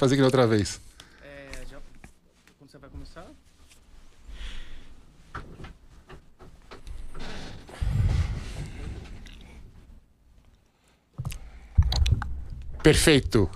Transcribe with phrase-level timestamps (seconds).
[0.00, 0.80] Fazer que outra vez.
[1.22, 1.76] É, já...
[2.58, 3.26] Quando você vai começar?
[12.82, 13.50] Perfeito.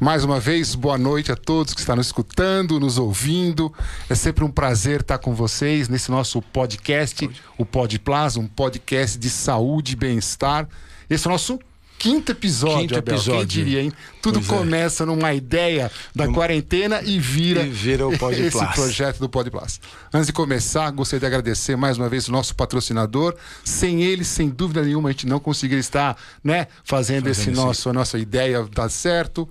[0.00, 3.72] Mais uma vez, boa noite a todos que estão nos escutando, nos ouvindo.
[4.10, 8.02] É sempre um prazer estar com vocês nesse nosso podcast, o Pod
[8.36, 10.68] um podcast de saúde e bem-estar.
[11.08, 11.60] Esse é o nosso
[11.98, 13.14] quinto episódio, Quinto Abel.
[13.14, 13.38] episódio.
[13.48, 13.92] Quem diria, hein?
[14.22, 14.58] Tudo Pois é.
[14.58, 19.50] começa numa ideia da quarentena e vira, E vira o Pod esse projeto do Pod
[19.50, 19.80] Plus.
[20.12, 23.34] Antes de começar, gostaria de agradecer mais uma vez o nosso patrocinador.
[23.64, 27.88] Sem ele, sem dúvida nenhuma, a gente não conseguiria estar né, fazendo, esse esse- nosso,
[27.88, 29.48] a nossa ideia dar certo.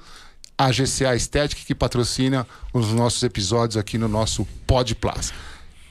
[0.58, 5.34] A GCA Estética que patrocina os nossos episódios aqui no nosso Pod Plus.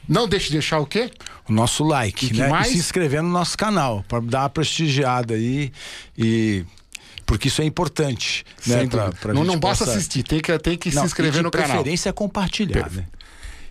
[0.08, 1.10] Não deixe de deixar o quê?
[1.48, 2.48] O nosso like, E né?
[2.48, 2.68] mais?
[2.68, 5.72] E se inscrever no nosso canal, para dar uma prestigiada aí
[6.16, 6.64] e.
[7.26, 8.86] Porque isso é importante, né?
[8.86, 11.42] Pra- pra não não basta possa- assistir, tem que, tem que Não, se inscrever de
[11.42, 11.68] no canal.
[11.68, 13.06] preferência compartilhar, né?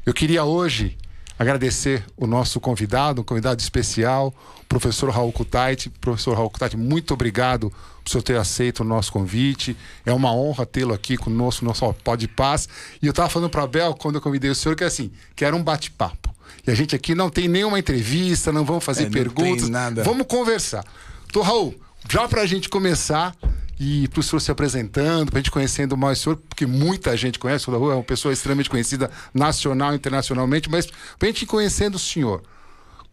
[0.03, 0.97] Eu queria hoje
[1.37, 5.89] agradecer o nosso convidado, um convidado especial, o professor Raul Kutaiti.
[6.01, 7.71] Professor Raul Kutaiti, muito obrigado
[8.03, 9.77] por senhor ter aceito o nosso convite.
[10.03, 12.67] É uma honra tê-lo aqui conosco, no nosso Pod Paz.
[13.01, 15.11] E eu estava falando para a Bel, quando eu convidei o senhor, que é assim,
[15.35, 16.22] que era um bate-papo.
[16.65, 19.69] E a gente aqui não tem nenhuma entrevista, não vamos fazer É, não perguntas.
[20.03, 20.85] Vamos conversar.
[21.29, 21.75] Então, Raul,
[22.09, 23.35] já para a gente começar
[23.79, 27.17] e para o senhor se apresentando, para a gente conhecendo mais o senhor, porque muita
[27.17, 31.25] gente conhece, o Raul é uma pessoa extremamente conhecida nacional e internacionalmente, mas para a
[31.25, 32.41] gente ir conhecendo o senhor.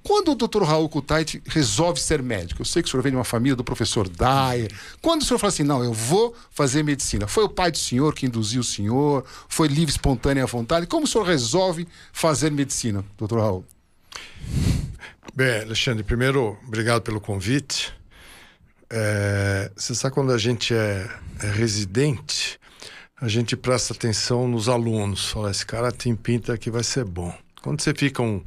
[0.03, 0.63] Quando o Dr.
[0.63, 2.63] Raul Kutaiti resolve ser médico?
[2.63, 4.73] Eu sei que o senhor vem de uma família do professor Dyer.
[5.03, 7.27] Quando o senhor fala assim, não, eu vou fazer medicina?
[7.27, 9.25] Foi o pai do senhor que induziu o senhor?
[9.49, 10.87] Foi livre, espontânea vontade?
[10.87, 13.37] Como o senhor resolve fazer medicina, Dr.
[13.39, 13.65] Raul?
[15.35, 17.93] Bem, Alexandre, primeiro, obrigado pelo convite.
[18.89, 21.09] É, você sabe quando a gente é,
[21.43, 22.59] é residente,
[23.21, 25.27] a gente presta atenção nos alunos.
[25.31, 27.33] Fala, esse cara tem pinta que vai ser bom.
[27.63, 28.43] Quando você fica um-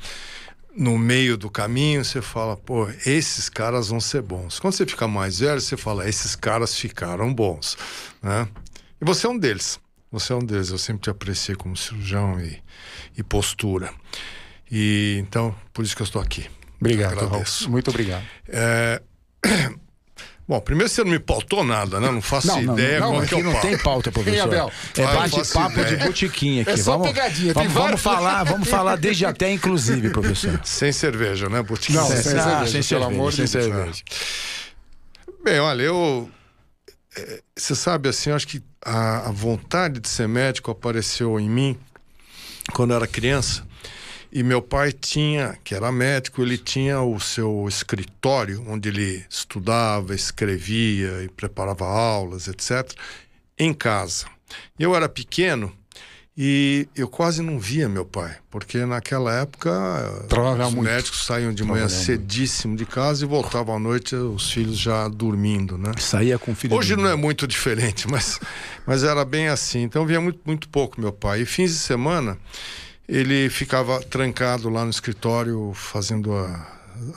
[0.76, 4.60] no meio do caminho, você fala, pô, esses caras vão ser bons.
[4.60, 7.78] Quando você fica mais velho, você fala, esses caras ficaram bons.
[8.22, 8.48] Né?
[9.00, 9.80] E você é um deles.
[10.12, 10.70] Você é um deles.
[10.70, 12.62] Eu sempre te apreciei como cirurgião e,
[13.18, 13.94] e postura.
[14.72, 16.50] E então, por isso que eu estou aqui.
[16.80, 17.16] Obrigado.
[17.70, 18.24] Muito obrigado.
[18.48, 19.02] É,
[20.46, 22.12] Bom, primeiro você não me pautou nada, né?
[22.12, 23.68] Não faço Não, não, ideia não, qual aqui que é o não papo.
[23.68, 24.42] tem pauta, professor.
[24.44, 24.72] Abel?
[24.98, 26.72] É bate-papo de botiquinha aqui.
[26.72, 30.60] É só vamos, pegadinha, vamos, vamos falar, vamos falar desde até inclusive, professor.
[30.66, 32.00] Sem cerveja, né, Botinho?
[32.02, 33.74] Não, Sem- sem ah, cerveja, sem pelo cerveja, amor de sem Deus.
[33.74, 34.04] cerveja.
[35.44, 36.30] Bem, olha, eu.
[37.18, 41.50] é, Você sabe, assim, eu acho que a, a vontade de ser médico apareceu em
[41.50, 41.78] mim
[42.74, 43.66] quando eu era criança.
[44.36, 50.16] E meu pai tinha, que era médico, ele tinha o seu escritório, onde ele estudava,
[50.16, 52.92] escrevia e preparava aulas, etc.,
[53.60, 54.26] em casa.
[54.80, 55.72] Eu era pequeno
[56.36, 59.70] e eu quase não via meu pai, porque naquela época
[60.28, 60.90] Trabalhava os muito.
[60.90, 65.78] médicos saíam de manhã cedíssimo de casa e voltavam à noite, os filhos já dormindo,
[65.78, 65.92] né?
[66.00, 68.40] Saía com o filho Hoje não é muito diferente, mas,
[68.84, 69.84] mas era bem assim.
[69.84, 71.42] Então eu via muito, muito pouco meu pai.
[71.42, 72.36] E fins de semana
[73.16, 76.68] ele ficava trancado lá no escritório fazendo a-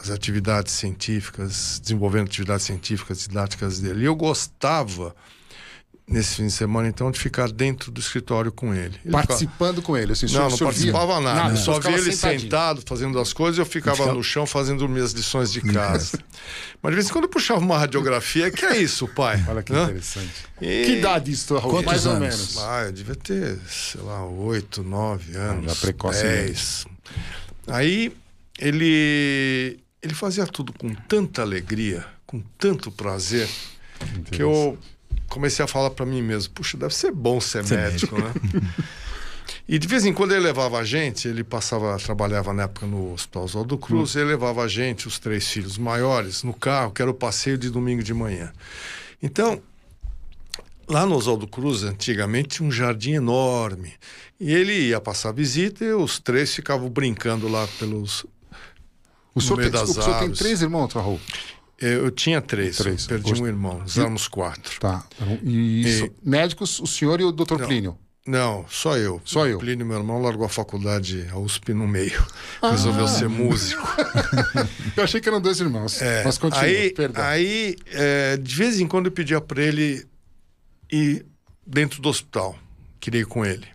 [0.00, 4.02] as atividades científicas, desenvolvendo atividades científicas, didáticas dele.
[4.02, 5.14] E eu gostava,
[6.08, 8.84] nesse fim de semana, então, de ficar dentro do escritório com ele.
[8.84, 10.12] Ele ficava- Participando com ele.
[10.12, 11.40] Assim, não, não participava nada.
[11.42, 12.40] Nada, Eu só via ficava ele sentadinho.
[12.42, 16.18] sentado fazendo as coisas e eu ficava Ficava- no chão fazendo minhas lições de casa.
[16.80, 18.50] Mas de vez em quando eu puxava uma radiografia.
[18.52, 19.44] Que é isso, pai?
[19.48, 19.82] Olha que Né?
[19.82, 20.30] interessante.
[20.60, 21.82] E- Que idade isso, Raul?
[21.82, 22.20] Mais ou anos?
[22.28, 22.58] menos.
[22.58, 25.72] Ah, eu devia ter, sei lá, oito, nove anos.
[25.72, 26.44] Ah, já precocemente.
[26.46, 26.86] dez.
[27.66, 28.12] Aí
[28.58, 33.48] ele, ele fazia tudo com tanta alegria, com tanto prazer,
[34.30, 34.78] que eu
[35.28, 38.32] comecei a falar para mim mesmo: puxa, deve ser bom ser, Ser médico, né?
[39.68, 43.12] E de vez em quando ele levava a gente, ele passava, trabalhava na época no
[43.12, 47.10] Hospital Oswaldo Cruz, ele levava a gente, os três filhos maiores, no carro, que era
[47.10, 48.52] o passeio de domingo de manhã.
[49.20, 49.60] Então,
[50.86, 53.92] lá no Oswaldo Cruz, antigamente, tinha um jardim enorme.
[54.38, 58.24] E ele ia passar visita e os três ficavam brincando lá pelos.
[59.34, 61.20] O senhor, tem, das o senhor tem três irmãos, Raul?
[61.78, 63.06] Eu, eu tinha três, Três.
[63.06, 64.80] perdi Gost- um irmão, éramos quatro.
[64.80, 65.04] Tá.
[65.42, 66.08] E, isso.
[66.22, 67.98] Médicos, o senhor e o doutor Plínio.
[68.26, 69.20] Não, só eu.
[69.24, 69.56] Só eu.
[69.58, 72.26] O Plínio, meu irmão, largou a faculdade, a USP, no meio.
[72.60, 73.86] Resolveu ser músico.
[74.96, 76.00] Eu achei que eram dois irmãos.
[76.02, 77.22] É, Mas continua, aí, perdão.
[77.22, 80.04] aí é, de vez em quando eu pedia para ele
[80.90, 81.24] ir
[81.66, 82.58] dentro do hospital,
[82.98, 83.66] queria ir com ele.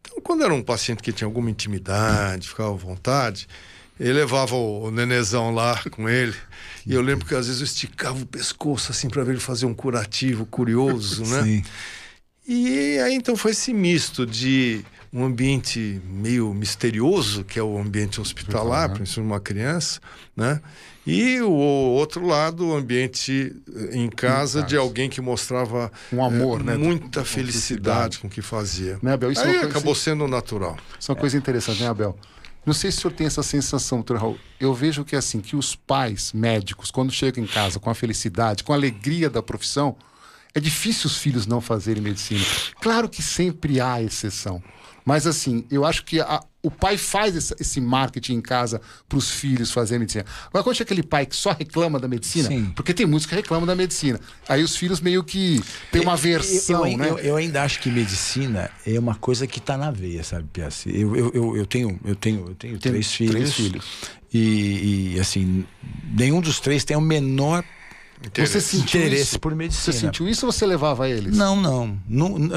[0.00, 3.46] Então, quando era um paciente que tinha alguma intimidade, ficava à vontade,
[4.00, 6.34] ele levava o, nenezão lá com ele.
[6.86, 9.66] E eu lembro que às vezes eu esticava o pescoço assim para ver ele fazer
[9.66, 11.42] um curativo curioso, né?
[11.42, 11.62] Sim.
[12.48, 14.82] E aí então foi esse misto de
[15.12, 19.02] um ambiente meio misterioso, que é o ambiente hospitalar, Uhum.
[19.02, 20.00] ensinar uma criança,
[20.36, 20.60] né?
[21.06, 24.78] E o outro lado, o ambiente eh, em casa, de casa.
[24.78, 26.76] alguém que mostrava Um amor, eh, né?
[26.76, 28.98] muita felicidade com o que fazia.
[29.02, 29.32] Né, Abel?
[29.32, 30.76] Isso é aí coisa acabou sendo natural.
[30.98, 32.16] Isso é uma coisa interessante, né, Abel?
[32.64, 34.38] Não sei se o senhor tem essa sensação, doutor Raul.
[34.58, 38.62] Eu vejo que assim, que os pais médicos, quando chegam em casa com a felicidade,
[38.62, 39.96] com a alegria da profissão,
[40.54, 42.44] é difícil os filhos não fazerem medicina.
[42.80, 44.62] Claro que sempre há exceção.
[45.04, 49.30] Mas assim, eu acho que a- o pai faz esse, marketing em casa para os
[49.30, 50.24] filhos fazerem medicina.
[50.48, 52.72] Agora, quando chega aquele pai que só reclama da medicina, Sim.
[52.76, 54.20] porque tem muitos que reclamam da medicina.
[54.48, 57.10] Aí os filhos meio que têm uma versão, eu, eu, né?
[57.10, 60.90] eu, eu ainda acho que medicina é uma coisa que está na veia, sabe, Piazzi?
[60.94, 63.32] Eu, eu, eu, tenho, eu tenho, eu tenho Tem três filhos.
[63.34, 63.86] três filhos.
[64.32, 65.64] E, e, assim,
[66.12, 67.64] nenhum dos três tem o menor
[68.36, 69.40] Você sentiu interesse isso?
[69.40, 69.92] por Você medicina.
[69.96, 71.36] sentiu isso ou você levava eles?
[71.36, 71.98] Não, não.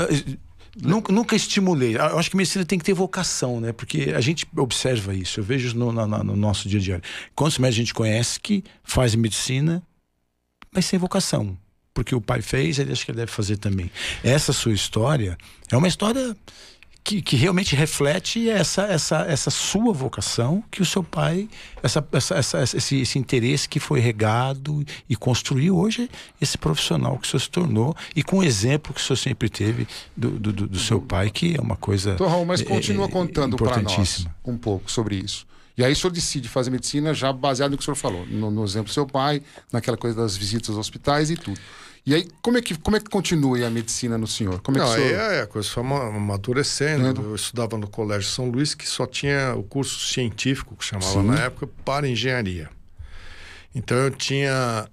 [0.10, 0.38] Eh,
[0.82, 1.96] Nunca, nunca estimulei.
[1.96, 3.72] Eu acho que medicina tem que ter vocação, né?
[3.72, 5.40] Porque a gente observa isso.
[5.40, 7.02] Eu vejo no, na- na- no nosso dia a dia.
[7.36, 9.84] Quantos médicos a gente conhece que faz medicina,
[10.72, 11.56] mas sem vocação?
[11.94, 13.92] Porque o pai fez, ele acha que ele deve fazer também.
[14.24, 15.38] Essa sua história
[15.72, 16.36] é uma história
[17.04, 21.50] que, que realmente reflete essa, essa, essa sua vocação que o seu pai,
[21.82, 26.10] essa, essa, essa- esse, esse interesse que foi regado e construiu hoje
[26.40, 29.50] esse profissional que o senhor se tornou e com o exemplo que o senhor sempre
[29.50, 32.16] teve do, do, do- seu pai, que é uma coisa.
[32.18, 35.46] Raul, mas é, continua é, contando para nós um pouco sobre isso.
[35.78, 38.52] E aí o senhor decide fazer medicina já baseado no que o senhor falou, no,
[38.52, 39.42] no exemplo do seu pai,
[39.72, 41.60] naquela coisa das visitas aos hospitais e tudo.
[42.06, 44.60] E aí, como é que, como é que continua a medicina no senhor?
[44.62, 45.20] Como é que Não, senhor...
[45.20, 47.08] é, a coisa foi ama- amadurecendo.
[47.08, 47.30] Entendo.
[47.30, 51.28] Eu estudava no Colégio São Luís, que só tinha o curso científico, que chamava Sim.
[51.28, 52.70] na época, para engenharia.
[53.74, 54.88] Então eu tinha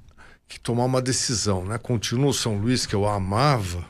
[0.47, 1.79] que tomar uma decisão, né?
[1.79, 3.85] Continuo São Luís, que eu amava,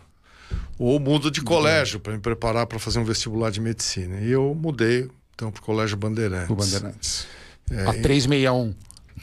[0.79, 4.19] ou mudo de colégio para me preparar para fazer um vestibular de medicina.
[4.21, 6.51] E eu mudei, então, para o Colégio Bandeirantes.
[6.51, 7.27] O Bandeirantes.
[7.71, 8.75] É, a 361.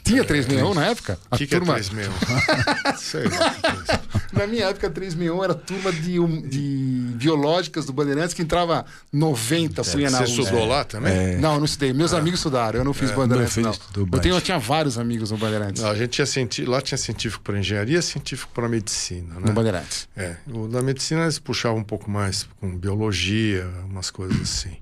[0.04, 1.18] Tinha 361 na época?
[1.30, 1.74] O que, que é turma...
[1.74, 2.96] 361?
[2.96, 3.54] Sei lá.
[3.92, 4.38] é.
[4.38, 8.40] Na minha época, a 361 era a turma de, um- de biológicas do Bandeirantes que
[8.40, 10.40] entrava 90, punha na Você USP.
[10.40, 11.12] estudou lá também?
[11.12, 11.36] É.
[11.38, 11.92] Não, eu não estudei.
[11.92, 13.72] Meus amigos estudaram, eu não fiz Bandeirantes, meu filho não.
[13.72, 15.82] estudou Eu, tenho, eu tinha vários amigos no Bandeirantes.
[15.82, 16.64] Não, a gente tinha cienti...
[16.64, 19.40] Lá tinha científico para engenharia, científico para medicina, né?
[19.46, 20.08] No Bandeirantes.
[20.16, 24.76] É, o da medicina eles puxavam um pouco mais com biologia, umas coisas assim.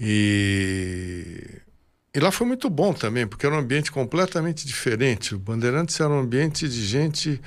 [0.00, 1.60] E,
[2.18, 5.36] e lá foi muito bom também, porque era um ambiente completamente diferente.
[5.36, 7.40] O Bandeirantes era um ambiente de gente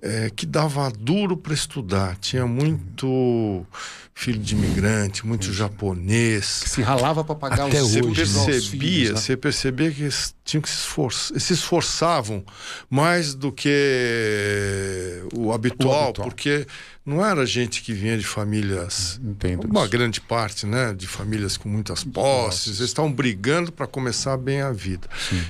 [0.00, 2.16] é, que dava duro para estudar.
[2.18, 3.66] Tinha muito
[4.14, 6.44] filho de imigrante, muito japonês.
[6.66, 9.16] Se ralava para pagar Até os Você hoje, percebia, filhos, né?
[9.16, 12.44] você percebia que eles tinham que se esforçar, se esforçavam
[12.88, 16.28] mais do que o habitual, O habitual.
[16.28, 16.64] porque
[17.06, 19.90] não era gente que vinha de famílias, Entendo uma isso.
[19.90, 24.72] grande parte, né, de famílias com muitas posses, eles estavam brigando para começar bem a
[24.72, 25.08] vida.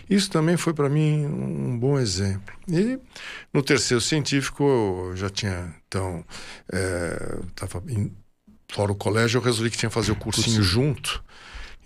[0.09, 2.55] Isso também foi para mim um bom exemplo.
[2.69, 2.99] E
[3.55, 6.23] no terceiro científico eu já tinha então
[6.73, 8.13] é, tava em-
[8.71, 11.25] fora o colégio eu resolvi que tinha que fazer o cursinho junto.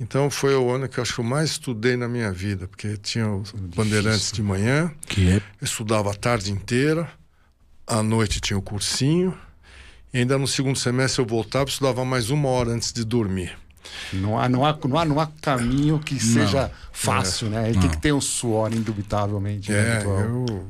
[0.00, 2.96] Então foi o ano que eu acho que eu mais estudei na minha vida, porque
[2.96, 7.06] tinha os bandeirantes de manhã, Que é estudava a tarde inteira,
[7.86, 9.36] à noite tinha o cursinho,
[10.12, 13.56] e ainda no segundo semestre eu voltava e estudava mais uma hora antes de dormir.
[14.12, 17.70] Não há, não, há, não, há, não há caminho que seja fácil, né?
[17.70, 19.70] Ele tem que ter um suor, indubitavelmente.
[19.70, 20.66] né, É, eu.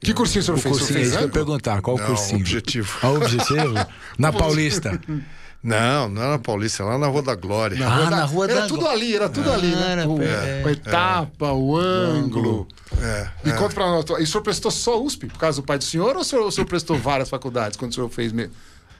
[0.00, 0.74] Que cursinho o senhor o fez?
[0.74, 1.80] O senhor cursinho, é fez isso que eu perguntar.
[1.80, 2.40] Qual o Não, cursinho?
[2.40, 2.98] objetivo.
[3.02, 3.74] Ah, objetivo?
[4.18, 5.00] Na Paulista.
[5.62, 7.78] Não, não era na Paulista, lá na Rua da Glória.
[7.78, 9.92] Na Ah, rua da- na Rua era da tudo Gló- ali, era tudo ali, né?
[9.92, 12.66] era O, pé- a etapa, o ângulo.
[13.00, 13.52] É, E é.
[13.52, 16.16] conta pra nós, e o senhor prestou só USP, por causa do pai do senhor,
[16.16, 18.50] ou o senhor, o senhor prestou várias faculdades quando o senhor fez me-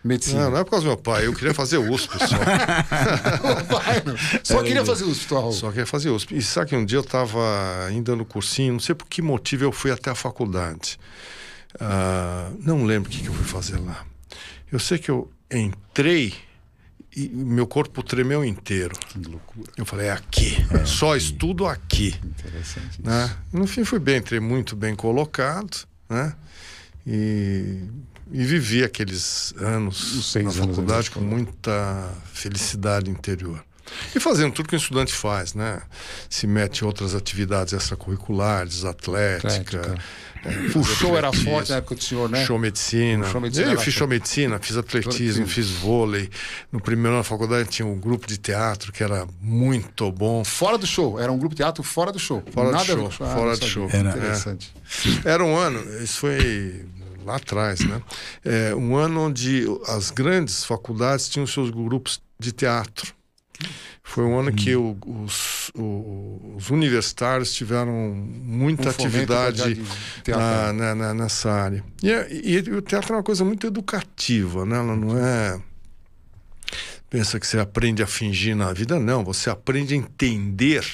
[0.05, 0.45] medicina?
[0.45, 2.37] Não, não é por causa do meu pai, eu queria fazer USP só.
[4.07, 4.17] Não.
[4.45, 5.53] Só queria fazer USP, Raul.
[5.53, 6.37] Só queria fazer USP.
[6.37, 7.41] E sabe que um dia eu estava
[7.89, 10.99] ainda no cursinho, não sei por que motivo eu fui até a faculdade.
[11.81, 14.05] Ah, não lembro o que, que eu fui fazer lá.
[14.71, 16.35] Eu sei que eu entrei
[17.15, 18.95] e meu corpo tremeu inteiro.
[19.09, 19.71] Que loucura.
[19.77, 22.15] Eu falei, é aqui, só estudo aqui.
[22.25, 23.01] Interessante.
[23.01, 23.03] isso.
[23.03, 23.37] Né?
[23.53, 26.35] No fim fui bem, entrei muito bem colocado, né?
[27.07, 27.81] E,
[28.31, 31.27] e vivi aqueles anos na anos faculdade com escola.
[31.27, 33.63] muita felicidade interior.
[34.15, 35.83] E fazendo tudo que o estudante faz, né?
[36.29, 39.49] Se mete em outras atividades extracurriculares, atlética.
[39.81, 39.95] Atlética.
[40.45, 42.45] é, O show era forte na época do senhor, né?
[42.45, 43.27] Show medicina.
[43.27, 46.29] O show medicina eu fiz show medicina, fiz atletismo, fiz vôlei.
[46.71, 50.45] No primeiro ano da faculdade tinha um grupo de teatro que era muito bom.
[50.45, 52.43] Fora do show, era um grupo de teatro fora do show.
[52.53, 53.89] Fora do Nada ver show, o Ah, fora do show.
[53.93, 54.75] Era- Interessante.
[55.25, 56.85] Era um ano, isso foi
[57.25, 58.03] lá atrás, né?
[58.45, 63.15] É um ano onde as grandes faculdades tinham seus grupos de teatro.
[64.03, 69.81] Foi um ano que o, os, o- os universitários tiveram muita Um atividade
[70.27, 71.85] na- na- na- nessa área.
[72.03, 74.77] E, é- e o teatro é uma coisa muito educativa, né?
[74.77, 75.61] Ela não é.
[77.09, 79.23] Pensa que você aprende a fingir na vida, não.
[79.25, 80.85] Você aprende a entender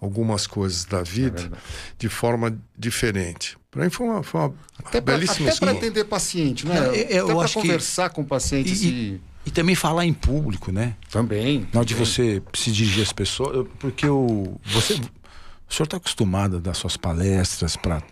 [0.00, 1.50] algumas coisas da vida
[1.98, 3.56] de forma diferente.
[3.70, 4.54] Para mim foi uma, foi uma
[4.84, 5.72] Até para belíssima escola.
[5.72, 6.78] atender paciente, né?
[6.80, 8.72] Não, eu- eu até para acho que- conversar com o paciente.
[8.72, 10.94] E- se- E também falar em público, né?
[11.10, 11.66] Também.
[11.72, 16.56] Na hora de você se dirigir às pessoas, porque o você, o senhor está acostumado
[16.56, 18.02] a dar suas palestras para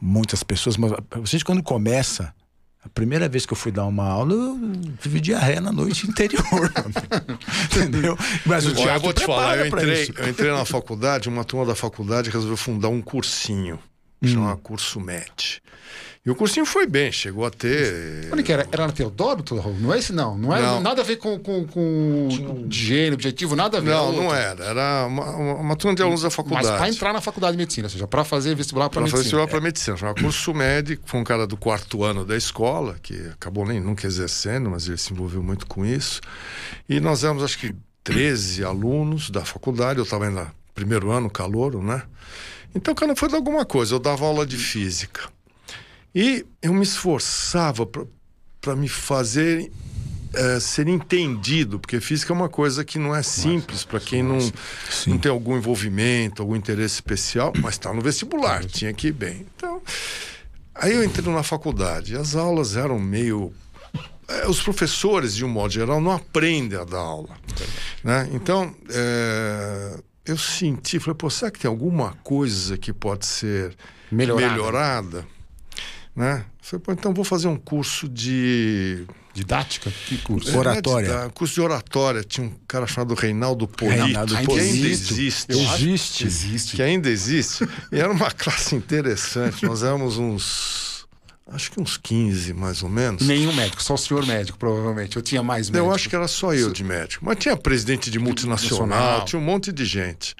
[0.00, 2.32] muitas pessoas, mas a gente quando começa,
[2.82, 4.58] a primeira vez que eu fui dar uma aula, eu
[5.02, 6.72] tive diarreia na noite interior,
[7.70, 8.16] entendeu?
[8.46, 11.66] Mas o Olha, eu vou te falar, eu entrei, eu entrei na faculdade, uma turma
[11.66, 13.78] da faculdade resolveu fundar um cursinho,
[14.22, 14.28] Hum.
[14.28, 15.62] chama Curso MET.
[16.24, 18.28] E o cursinho foi bem, chegou a ter.
[18.30, 18.68] Onde que era?
[18.70, 19.74] Era na Teodoro, Raul?
[19.80, 20.36] Não é esse, não.
[20.36, 20.78] Não é Não.
[20.82, 23.88] nada a ver com, com, com gênero, objetivo, nada a ver.
[23.88, 24.64] Não, é não era.
[24.64, 26.66] Era uma, uma, uma turma de alunos da Mas faculdade.
[26.68, 29.40] para entrar na faculdade de medicina, ou seja, para fazer vestibular para Para fazer medicina.
[29.40, 29.96] vestibular para medicina.
[29.96, 34.06] Chamava curso médico, foi um cara do quarto ano da escola, que acabou nem nunca
[34.06, 36.20] exercendo, mas ele se envolveu muito com isso.
[36.86, 37.74] E nós éramos, acho que,
[38.04, 42.02] 13 alunos da faculdade, eu estava ainda no primeiro ano, calouro, né?
[42.74, 43.94] Então, cara, foi de alguma coisa.
[43.94, 45.22] Eu dava aula de física.
[46.14, 47.86] E eu me esforçava
[48.60, 49.70] para me fazer
[50.34, 54.38] eh, ser entendido, porque física é uma coisa que não é simples para quem não,
[55.06, 59.46] não tem algum envolvimento, algum interesse especial, mas está no vestibular, tinha que ir bem.
[59.56, 59.80] Então,
[60.74, 63.52] aí eu entrei na faculdade, as aulas eram meio.
[64.28, 67.36] eh, Os professores, de um modo geral, não aprendem a dar aula.
[68.02, 68.28] Né?
[68.32, 73.76] Então, eh, eu senti, falei, pô, será que tem alguma coisa que pode ser
[74.10, 74.52] Melhorada.
[74.52, 75.26] melhorada?
[76.20, 76.44] Né?
[76.60, 79.90] Falei, pô, então vou fazer um curso de Didática?
[80.06, 80.50] Que curso?
[80.50, 81.08] é, Oratória.
[81.08, 82.22] de- da- curso de oratória.
[82.22, 85.14] Tinha um cara chamado Reinaldo Polito, Reinaldo que ainda existe.
[85.22, 86.18] Existe.
[86.18, 86.76] que existe.
[86.76, 87.66] Que ainda existe.
[87.90, 89.64] E era uma classe interessante.
[89.64, 91.06] Nós éramos uns.
[91.46, 93.26] Acho que uns 15, mais ou menos.
[93.26, 95.16] Nenhum médico, só o senhor médico, provavelmente.
[95.16, 95.88] Eu tinha mais médicos.
[95.88, 97.24] Eu acho que era só eu de médico.
[97.24, 99.24] Mas tinha presidente de multinacional, Nacional.
[99.24, 100.36] tinha um monte de gente.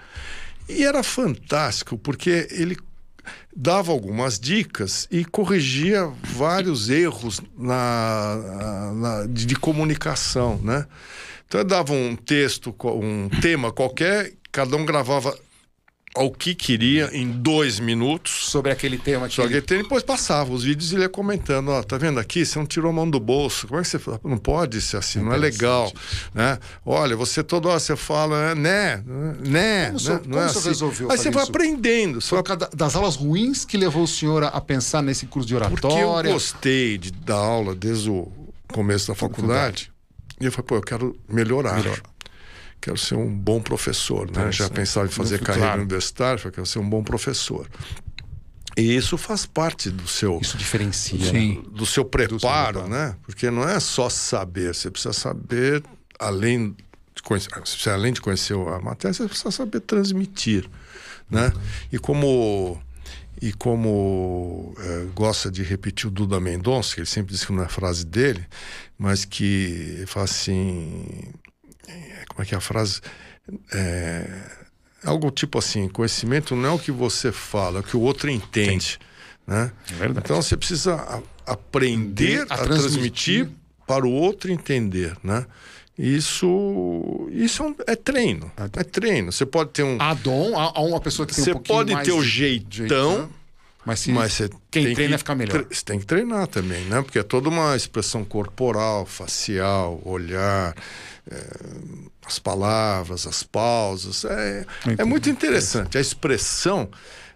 [0.68, 2.76] E era fantástico, porque ele
[3.54, 10.86] dava algumas dicas e corrigia vários erros na, na- de, de comunicação, né?
[11.46, 15.36] Então ele dava um texto, um tema qualquer, cada um gravava
[16.14, 18.32] ao que queria em dois minutos.
[18.50, 21.68] Sobre aquele tema que Só que ele depois passava os vídeos e ele ia comentando,
[21.70, 22.44] ó, tá vendo aqui?
[22.44, 23.68] Você não tirou a mão do bolso.
[23.68, 24.20] Como é que você fala?
[24.24, 25.92] Não pode ser assim, não é legal,
[26.34, 26.58] né?
[26.84, 29.02] Olha, você toda hora você fala, né,
[29.40, 30.10] né, Como o né?
[30.10, 30.68] não como é assim.
[30.68, 31.50] resolveu Aí você vai isso?
[31.52, 35.54] aprendendo, Foi da- das aulas ruins que levou o senhor a, pensar nesse curso de
[35.56, 36.32] Porque eu oratória.
[36.32, 38.30] gostei de dar aula desde o
[38.72, 39.92] começo da faculdade.
[40.40, 41.76] E eu falei, pô, eu quero melhorar.
[41.76, 42.00] Melhor.
[42.80, 44.50] Quero ser um bom professor, né?
[44.50, 45.82] Já pensava em fazer carreira claro.
[45.82, 47.68] universitária, quero ser um bom professor.
[48.76, 51.30] E isso faz parte do seu Isso diferencia.
[51.30, 51.62] Sim.
[51.72, 52.38] do seu preparo,
[52.80, 52.88] preparo.
[52.88, 53.16] né?
[53.22, 55.82] Porque não é só saber, você precisa saber
[56.18, 56.76] além
[57.14, 60.68] de conhecer, precisa, além de conhecer a matéria, você precisa saber transmitir,
[61.28, 61.52] né?
[61.92, 62.80] E como
[63.42, 67.62] e como eh, gosta de repetir o Duda Mendonça, que ele sempre diz que não
[67.62, 68.44] é frase dele,
[68.98, 71.32] mas que fala assim,
[72.28, 73.00] como é que é a frase?
[73.72, 74.26] É,
[75.04, 78.30] algo tipo assim, conhecimento não é o que você fala, é o que o outro
[78.30, 78.98] entende,
[79.46, 79.72] né?
[79.90, 80.24] É verdade.
[80.24, 81.20] Então você precisa a-
[81.52, 82.66] aprender A a, transmitir.
[83.46, 83.48] transmitir
[83.86, 85.46] para o outro entender, né?
[85.98, 89.30] Isso, isso é, um- é treino, é treino.
[89.32, 91.94] Você pode ter um, Há dom, há, há uma pessoa que tem você um pode
[92.02, 93.28] ter o de- jeitão,
[93.84, 94.38] mas, se, mas
[94.70, 95.66] quem tem treina que fica melhor.
[95.70, 97.02] Você tem que treinar também, né?
[97.02, 100.74] Porque é toda uma expressão corporal, facial, olhar, é,
[102.26, 104.24] as palavras, as pausas.
[104.24, 104.66] É,
[104.98, 105.98] é muito interessante.
[105.98, 106.88] A expressão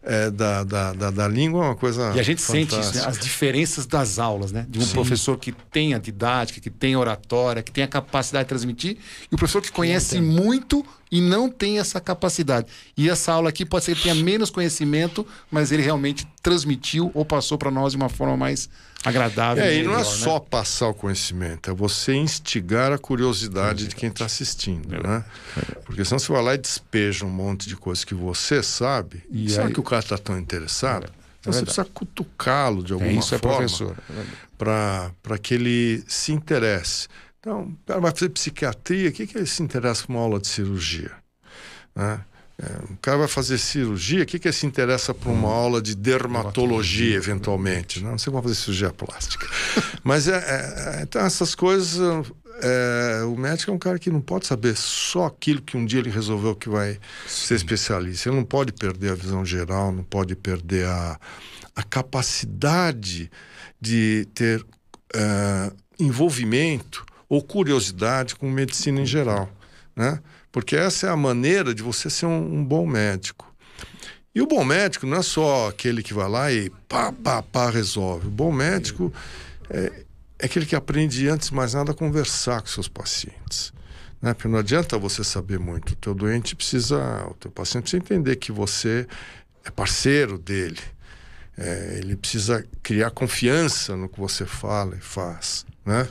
[0.02, 2.12] é, da, da, da, da língua é uma coisa.
[2.14, 2.84] E a gente sente isso, né?
[2.84, 3.08] fantástica.
[3.08, 4.66] as diferenças das aulas, né?
[4.68, 8.44] De um professor que tem a didática, que tem a oratória, que tem a capacidade
[8.44, 8.98] de transmitir,
[9.30, 12.66] e o professor que conhece muito e não tem essa capacidade.
[12.96, 17.24] E essa aula aqui pode ser que tenha menos conhecimento, mas ele realmente transmitiu ou
[17.24, 18.68] passou para nós de uma forma mais
[19.04, 19.62] agradável.
[19.62, 20.04] É, e não é né?
[20.04, 25.24] só passar o conhecimento, é você instigar a curiosidade de quem está assistindo, né?
[25.84, 29.48] Porque senão você vai lá e despeja um monte de coisas que você sabe, E
[29.50, 31.12] será aí- que o cara está tão interessado?
[31.40, 33.94] Então você precisa cutucá-lo de alguma É, isso é forma professor.
[34.56, 37.06] para que ele se interesse.
[37.38, 40.40] Então, o cara vai fazer psiquiatria, o que, que ele se interessa por uma aula
[40.40, 41.10] de cirurgia?
[41.94, 42.20] Né?
[42.56, 45.94] É, o cara vai fazer cirurgia, o que, que se interessa para uma aula de
[45.94, 48.00] dermatologia, eventualmente?
[48.00, 49.46] Não, não sei como fazer cirurgia plástica.
[50.04, 51.98] Mas é, é, então essas coisas.
[52.62, 55.98] é, o médico é um cara que não pode saber só aquilo que um dia
[55.98, 58.28] ele resolveu que vai ser especialista.
[58.28, 61.18] Ele não pode perder a visão geral, não pode perder a,
[61.74, 63.32] a capacidade
[63.80, 64.64] de ter
[65.12, 69.50] é, envolvimento ou curiosidade com medicina em geral,
[69.96, 70.20] né?
[70.54, 73.52] Porque essa é a maneira de você ser um, um bom médico.
[74.32, 77.68] E o bom médico não é só aquele que vai lá e pá, pá, pá,
[77.68, 78.28] resolve.
[78.28, 79.12] O bom médico
[79.68, 80.04] é,
[80.38, 83.72] é aquele que aprende, antes de mais nada, a conversar com seus pacientes.
[84.22, 84.32] Né?
[84.32, 85.90] Porque não adianta você saber muito.
[85.90, 89.08] O teu doente precisa, o teu paciente precisa entender que você
[89.64, 90.78] é parceiro dele.
[91.58, 96.06] É, ele precisa criar confiança no que você fala e faz, né?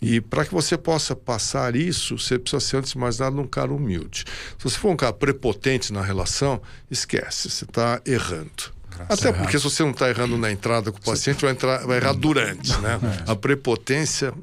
[0.00, 3.46] E para que você possa passar isso, você precisa ser, antes de mais nada, um
[3.46, 4.24] cara humilde.
[4.58, 8.80] Se você for um cara prepotente na relação, esquece, você está errando.
[9.08, 11.98] Até porque se você não está errando na entrada com o paciente, vai, entrar, vai
[11.98, 12.98] errar durante, né?
[13.26, 14.34] A prepotência,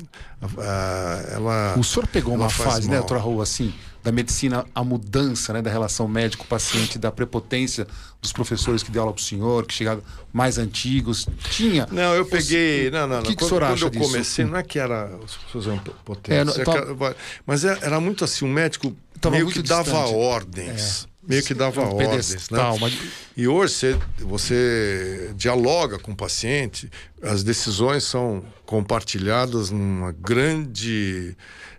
[0.41, 1.75] a, ela...
[1.77, 3.01] O senhor pegou ela uma faz fase, né, mal.
[3.01, 3.73] doutora Rua, assim,
[4.07, 7.85] da medicina, a mudança né, da relação médico-paciente, da prepotência
[8.21, 11.27] dos professores que deu aula para o senhor, que chegaram mais antigos.
[11.51, 11.85] Tinha.
[11.91, 12.89] Não, eu peguei.
[12.89, 13.19] Não, não, não.
[13.19, 14.03] O que, que o quando, senhor quando acha eu disso?
[14.09, 16.45] comecei, não é que era as pessoas eram É, potentes.
[16.55, 20.13] não, é tava- mas era, era muito assim, o médico Tava meio que dava distante.
[20.15, 21.07] ordens.
[21.27, 22.49] Meio que dava Um ordens.
[22.49, 22.59] Né?
[22.79, 22.97] mas-
[23.35, 26.89] E hoje você, você dialoga com o paciente,
[27.21, 31.35] as decisões são compartilhadas numa grande,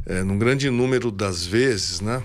[0.07, 2.23] eh, num grande número das vezes, né?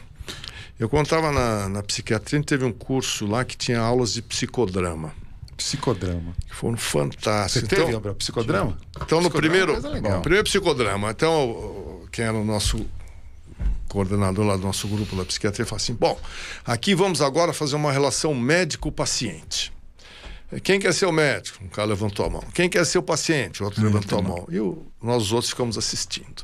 [0.79, 4.13] Eu quando estava na, na psiquiatria, a gente teve um curso lá que tinha aulas
[4.13, 5.13] de psicodrama,
[5.55, 6.33] Psicodrama.
[6.47, 7.69] que foram Você fantásticas.
[7.69, 8.77] teve, Então, Gabriel, psicodrama?
[8.95, 10.15] então, no Psicodrama é primeiro, uma coisa legal.
[10.17, 12.85] no primeiro psicodrama, então, quem era o nosso
[13.87, 16.19] coordenador lá do nosso grupo da psiquiatria falou assim: bom,
[16.65, 19.71] aqui vamos agora fazer uma relação médico-paciente.
[20.63, 21.63] Quem quer ser o médico?
[21.63, 22.43] Um cara levantou a mão.
[22.53, 23.61] Quem quer ser o paciente?
[23.63, 24.47] O outro levantou a mão.
[24.51, 26.43] E o- nós os outros ficamos assistindo.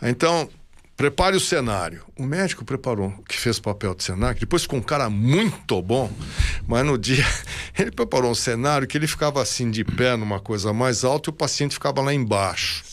[0.00, 0.48] Então,
[0.96, 2.02] prepare o cenário.
[2.18, 5.80] O médico preparou, que fez o papel de cenário, que depois ficou um cara muito
[5.82, 6.10] bom,
[6.66, 7.24] mas no dia
[7.78, 11.32] ele preparou um cenário que ele ficava assim de pé numa coisa mais alta e
[11.32, 12.84] o paciente ficava lá embaixo.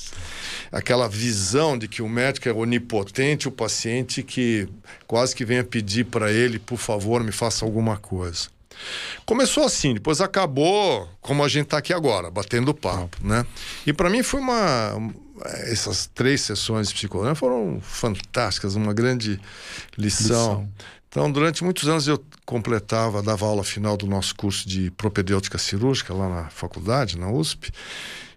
[0.71, 4.67] Aquela visão de que o médico é onipotente, o paciente que
[5.05, 8.47] quase que venha pedir para ele, por favor, me faça alguma coisa.
[9.23, 13.45] Começou assim, depois acabou como a gente está aqui agora, batendo papo, né?
[13.85, 14.97] E para mim foi uma
[15.45, 19.39] essas três sessões de psicodrama foram fantásticas, uma grande
[19.97, 20.63] lição.
[20.63, 20.69] Lição.
[21.09, 26.11] Então, durante muitos anos eu completava, dava aula final do nosso curso de propedêutica cirúrgica
[26.11, 27.71] lá na faculdade, na USP.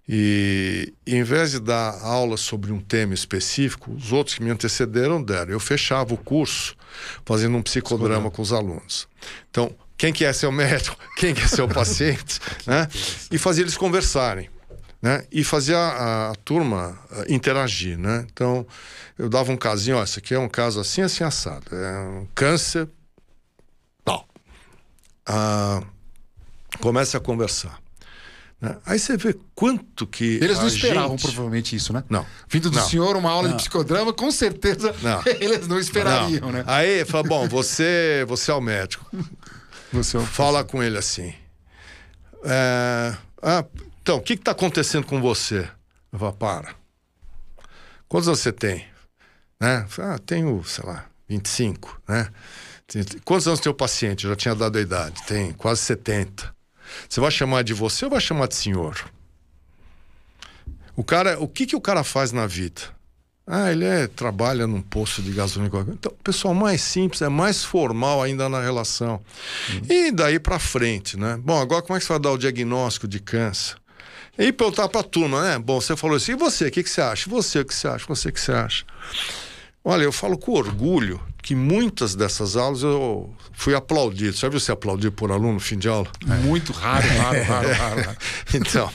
[0.08, 4.50] E, e em vez de dar aula sobre um tema específico, os outros que me
[4.50, 5.52] antecederam deram.
[5.52, 6.76] Eu fechava o curso
[7.24, 9.08] fazendo um psicodrama com os alunos.
[9.50, 12.88] Então, quem quer ser o médico, quem quer ser o paciente, né?
[13.30, 14.50] E fazia eles conversarem.
[15.00, 15.24] Né?
[15.30, 18.26] E fazia a, a turma ah, interagir, né?
[18.32, 18.66] Então,
[19.18, 21.64] eu dava um casinho, ó, esse aqui é um caso assim, assim, assado.
[21.74, 22.88] É um câncer,
[24.04, 24.26] tal.
[25.26, 25.82] Ah,
[26.80, 27.78] começa a conversar.
[28.60, 28.78] né?
[28.86, 31.22] Aí você vê quanto que Eles não esperavam gente...
[31.22, 32.02] provavelmente isso, né?
[32.08, 32.26] Não.
[32.48, 32.88] Vindo do Não.
[32.88, 35.22] senhor, uma aula de psicodrama, com certeza Não.
[35.40, 36.52] eles não esperariam, Não.
[36.52, 36.64] né?
[36.66, 39.04] Aí fala, bom, você, você é o médico.
[39.92, 41.32] Você é um- Fala com ele assim.
[42.44, 43.64] É, ah,
[44.06, 45.68] então, o que está acontecendo com você?
[46.12, 46.76] Eu falo, para.
[48.06, 48.86] Quantos anos você tem?
[49.60, 49.84] Né?
[49.88, 52.28] Falo, Ah, tenho, sei lá, 25, né?
[53.24, 54.22] Quantos anos tem o paciente?
[54.22, 55.20] Eu já tinha dado a idade.
[55.26, 56.54] Tem quase 70.
[57.08, 59.10] Você vai chamar de você ou vai chamar de senhor?
[60.94, 62.82] O cara, o que, que o cara faz na vida?
[63.44, 65.84] Ah, ele é, trabalha num posto de gasolina.
[65.88, 69.20] Então, o pessoal mais simples, é mais formal ainda na relação.
[69.90, 71.36] E daí para frente, né?
[71.42, 73.76] Bom, agora como é que você vai dar o diagnóstico de câncer?
[74.38, 75.58] E perguntar para a turma, né?
[75.58, 77.28] Bom, você falou assim, e você, o que, que você acha?
[77.30, 78.04] Você, o que você acha?
[78.06, 78.84] Você, o que você acha?
[79.82, 84.36] Olha, eu falo com orgulho que muitas dessas aulas eu fui aplaudido.
[84.36, 86.08] Já viu você aplaudir por aluno no fim de aula?
[86.42, 88.02] Muito raro, raro, raro, raro.
[88.02, 88.18] raro.
[88.52, 88.90] Então,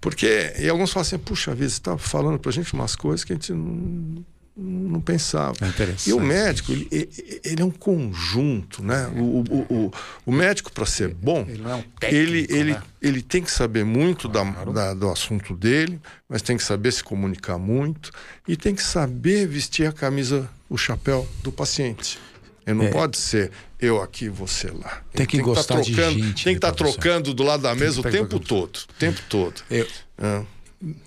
[0.00, 0.52] porque.
[0.58, 3.36] E alguns falam assim, puxa vida, você está falando pra gente umas coisas que a
[3.36, 4.24] gente não,
[4.56, 5.54] não pensava.
[5.62, 5.94] É.
[6.06, 9.06] E o médico, ele, ele- é um conjunto, né?
[9.16, 9.92] O, o, o,
[10.26, 12.82] o médico, para ser bom, Ele não é um técnico, ele, ele, né?
[13.00, 17.02] ele tem que saber muito da, da- do assunto dele, mas tem que saber se
[17.02, 18.10] comunicar muito
[18.46, 22.18] e tem que saber vestir a camisa, o chapéu do paciente.
[22.66, 25.02] Ele não pode ser eu aqui, você lá.
[25.12, 27.00] Tem Ele que tá gostar de trocando, gente, Tem né, que estar professor?
[27.00, 28.76] trocando do lado da mesa o tá tempo todo.
[28.76, 29.54] O tempo todo.
[29.68, 29.86] Eu,
[30.18, 30.42] É.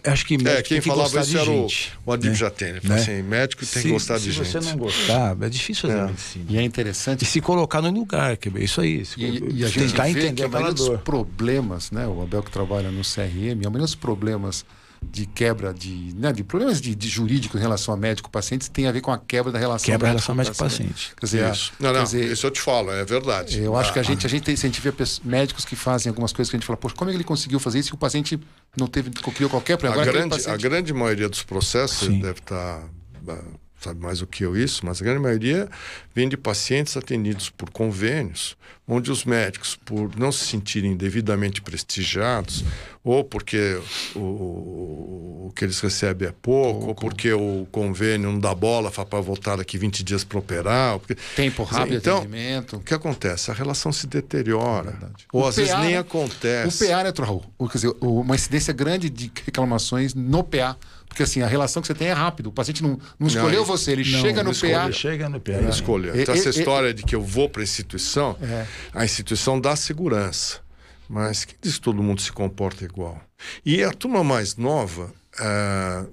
[0.05, 1.93] Acho que É, médico quem tem que falava gostar isso de era o, gente.
[2.05, 2.35] o Adib né?
[2.35, 2.71] Jatene.
[2.71, 3.01] Ele falou Né?
[3.03, 4.47] assim, médico tem Se, que gostar se de gente.
[4.47, 6.05] você não gostar, é difícil fazer É.
[6.07, 6.45] medicina.
[6.47, 9.03] E é interessante E se colocar no lugar, que é isso aí.
[9.03, 12.21] se- E, e a gente tentar vê entender que a maioria dos problemas, né, o
[12.21, 14.63] Abel que trabalha no CRM, a maioria dos problemas
[15.01, 18.87] de quebra de, né, de problemas de, de jurídico em relação a médico pacientes tem
[18.87, 20.87] a ver com a quebra da relação Quebra a relação médico-paciente.
[20.89, 21.15] médico-paciente.
[21.19, 21.73] Quer dizer, Isso.
[21.79, 23.59] Não, quer não, dizer, isso eu te falo, é verdade.
[23.61, 24.91] eu acho que a Ah, gente, a gente, tem, se a gente vê
[25.23, 27.59] médicos que fazem algumas coisas que a gente fala, poxa, como é que ele conseguiu
[27.59, 28.39] fazer isso e o paciente
[28.77, 30.01] não teve, criou qualquer problema?
[30.03, 32.83] A grande, a grande maioria dos processos, deve estar,
[33.27, 33.37] ah,
[33.85, 35.69] sabe mais do que eu isso, mas a grande maioria
[36.13, 42.63] vem de pacientes atendidos por convênios, onde os médicos, por não se sentirem devidamente prestigiados,
[43.03, 43.79] ou porque
[44.15, 48.91] o, o, o que eles recebem é pouco, ou porque o convênio não dá bola
[48.91, 50.99] para voltar daqui 20 dias para operar.
[50.99, 52.77] porque- tempo rápido Então, atendimento.
[52.77, 53.51] O que acontece?
[53.51, 54.91] A relação se deteriora.
[54.91, 55.25] Verdade.
[55.31, 55.97] ou O às vezes PA, nem né?
[55.97, 56.87] O acontece.
[56.87, 57.43] PA, né, Raul?
[57.57, 60.75] O- Quer dizer, o- uma incidência grande de reclamações no PA.
[61.15, 62.47] Porque assim, a relação que você tem é rápido.
[62.47, 64.75] O paciente não, não escolheu isso- você, ele não, chega não no escolheu.
[64.79, 64.83] PA.
[64.83, 65.63] Ele chega no pé.
[65.63, 66.11] É, escolha.
[66.13, 68.65] E- Então, e- essa e- história de que eu vou para a instituição, É.
[68.93, 70.59] a instituição dá segurança.
[71.07, 73.21] Mas quem diz que todo mundo se comporta igual?
[73.65, 76.03] E a turma mais nova, ah,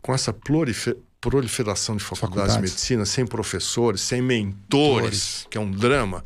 [0.00, 2.54] com essa prolife- proliferação de faculdades, Faculdades.
[2.54, 6.24] de medicina, sem professores, sem mentores, que é um drama,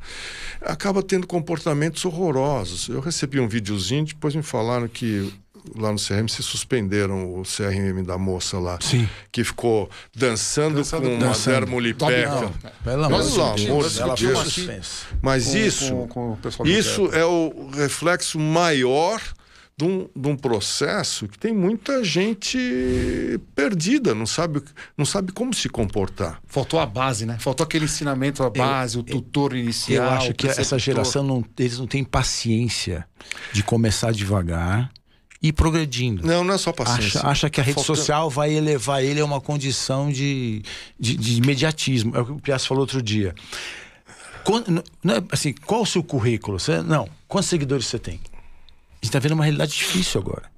[0.61, 2.89] acaba tendo comportamentos horrorosos.
[2.89, 5.33] Eu recebi um videozinho, depois me falaram que
[5.77, 9.09] lá no CRM se suspenderam o CRM da moça lá, Sim.
[9.33, 11.55] que ficou dançando, Dançando- com uma dançando.
[11.61, 12.31] dermolipeca.
[12.41, 12.53] Não.
[12.85, 13.23] Pelo amor
[13.57, 13.99] de Deus.
[13.99, 15.07] Ela foi suspensa.
[15.23, 19.21] Mas com- isso, com- com isso é o reflexo maior
[19.77, 22.59] de um, de um processo que tem muita gente
[23.55, 24.63] perdida, não sabe,
[24.97, 26.41] não sabe como se comportar.
[26.47, 27.39] Faltou a base, né?
[27.39, 30.05] Faltou aquele ensinamento, a base, o tutor inicial.
[30.05, 33.07] Eu acho que essa geração não, eles não têm paciência
[33.53, 34.91] de começar devagar
[35.43, 36.27] ir progredindo.
[36.27, 37.21] Não, não é só paciência.
[37.21, 40.63] Acha, acha que a rede Falta- social vai elevar ele a uma condição de,
[40.99, 42.15] de, de imediatismo.
[42.17, 43.35] É o que o Piazza falou outro dia.
[44.45, 46.59] Quan- n- não é assim, qual o seu currículo?
[46.59, 47.09] Você- não.
[47.29, 48.15] Quantos seguidores você tem?
[48.15, 50.51] A gente está vendo uma realidade difícil agora.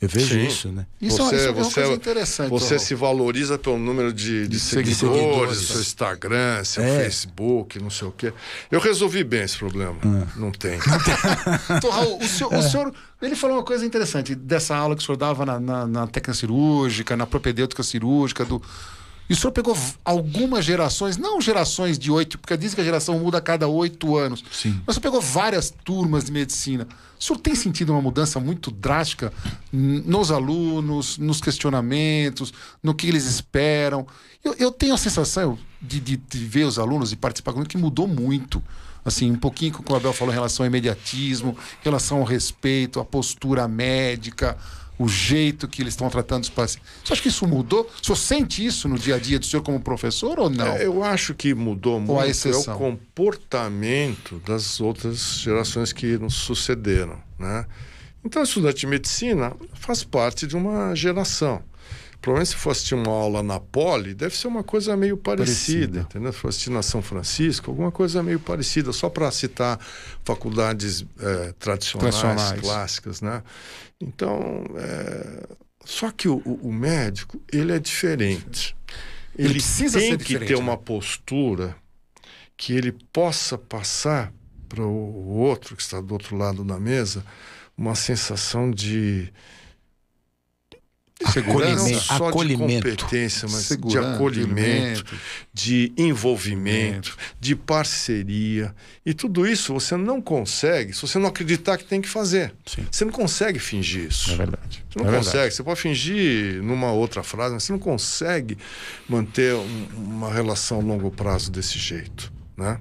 [0.00, 0.46] Eu vejo Sim.
[0.46, 0.86] isso, né?
[1.00, 2.50] Isso, é- você, isso é uma você, coisa interessante.
[2.50, 2.86] você Raul.
[2.86, 5.58] se valoriza pelo número de, de seguidores, seguidores.
[5.58, 7.02] seu Instagram, seu É.
[7.04, 8.32] Facebook, não sei o quê.
[8.70, 9.96] Eu resolvi bem esse problema.
[10.36, 10.78] Não tem.
[11.76, 15.04] Então, Raul, o senhor, o senhor- ele falou uma coisa interessante dessa aula que o
[15.04, 18.62] senhor dava na, na, na técnica cirúrgica, na propedêutica cirúrgica, do.
[19.28, 23.18] E o senhor pegou algumas gerações, não gerações de oito, porque dizem que a geração
[23.18, 24.42] muda a cada oito anos.
[24.50, 24.80] Sim.
[24.86, 26.88] Mas o senhor pegou várias turmas de medicina.
[27.20, 29.32] O senhor tem sentido uma mudança muito drástica
[29.72, 34.06] nos alunos, nos questionamentos, no que eles esperam?
[34.42, 37.68] Eu, eu tenho a sensação de, de- de ver os alunos e participar com eles
[37.68, 38.62] que mudou muito.
[39.04, 42.18] Assim, um pouquinho com o que o Abel falou em relação ao imediatismo, em relação
[42.18, 44.56] ao respeito, à postura médica,
[44.98, 46.88] o jeito que eles estão tratando os pacientes.
[47.04, 47.88] Você acha que isso mudou?
[48.02, 50.66] O senhor sente isso no dia a dia do senhor como professor ou não?
[50.66, 56.18] É, eu acho que mudou Ou a muito é o comportamento das outras gerações que
[56.18, 57.66] nos sucederam, né?
[58.24, 61.62] Então, o estudante de medicina faz parte de uma geração.
[62.20, 66.00] Provavelmente se for assistir uma aula na Poli, deve ser uma coisa meio parecida, Parecida.
[66.00, 66.32] entendeu?
[66.32, 69.78] Se for assistir na São Francisco, alguma coisa meio parecida, só para citar
[70.24, 72.60] faculdades eh, tradicionais, Tradicionais.
[72.60, 73.42] clássicas, né?
[74.00, 75.46] Então, eh,
[75.84, 78.76] só que o, o- médico, ele é diferente.
[79.36, 80.56] Ele Ele, precisa tem que ter né?
[80.56, 81.76] uma postura
[82.56, 84.32] que ele possa passar
[84.68, 87.24] para o outro que está do outro lado da mesa
[87.76, 89.32] uma sensação de
[91.32, 91.88] Segurança.
[91.90, 92.88] não só Acolhimento.
[92.88, 95.04] de competência, mas Segurança, de acolhimento,
[95.52, 98.74] de envolvimento, de parceria.
[99.04, 102.54] E tudo isso você não consegue se você não acreditar que tem que fazer.
[102.64, 102.86] Sim.
[102.90, 104.30] Você não consegue fingir isso.
[104.30, 104.84] É verdade.
[104.90, 105.54] Você não consegue.
[105.54, 108.56] Você pode fingir numa outra frase, mas você não consegue
[109.08, 112.78] manter um- uma relação a longo prazo desse jeito, né?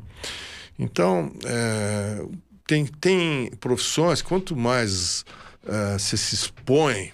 [0.77, 2.23] Então, é,
[2.67, 5.25] tem, tem profissões, quanto mais
[5.67, 7.11] é, você se expõe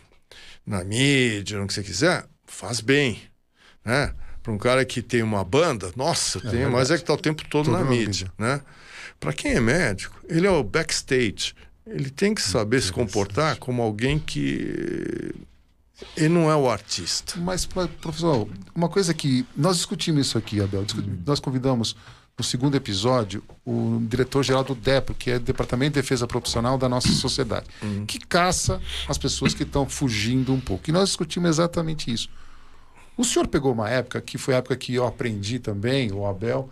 [0.66, 3.22] na mídia, no que você quiser, faz bem,
[3.84, 4.14] né?
[4.42, 7.44] Para um cara que tem uma banda, nossa, tem, mas é que está o tempo
[7.50, 8.62] todo na na mídia, né?
[9.20, 11.54] Para quem é médico, ele é o backstage.
[11.86, 15.34] Ele tem que saber se comportar como alguém que
[16.18, 17.34] ele não é o artista.
[17.40, 19.46] Mas, mas, professor, uma coisa que.
[19.56, 20.84] Nós discutimos isso aqui, Abel.
[20.84, 21.96] discu- Nós convidamos
[22.38, 26.90] no segundo episódio o diretor-geral do DEPRO, que é o Departamento de Defesa Profissional da
[26.90, 27.68] nossa sociedade,
[28.08, 30.90] que caça as pessoas que estão fugindo um pouco.
[30.90, 32.30] E nós discutimos exatamente isso.
[33.16, 36.70] O senhor pegou uma época, que foi a época que eu aprendi também, o Abel,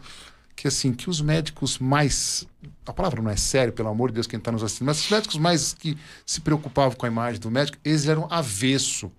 [0.56, 2.48] que assim, que os médicos mais.
[2.86, 5.10] A palavra não é sério, pelo amor de Deus, quem está nos assistindo, mas os
[5.10, 9.12] médicos mais que se preocupavam com a imagem do médico, eles eram avesso.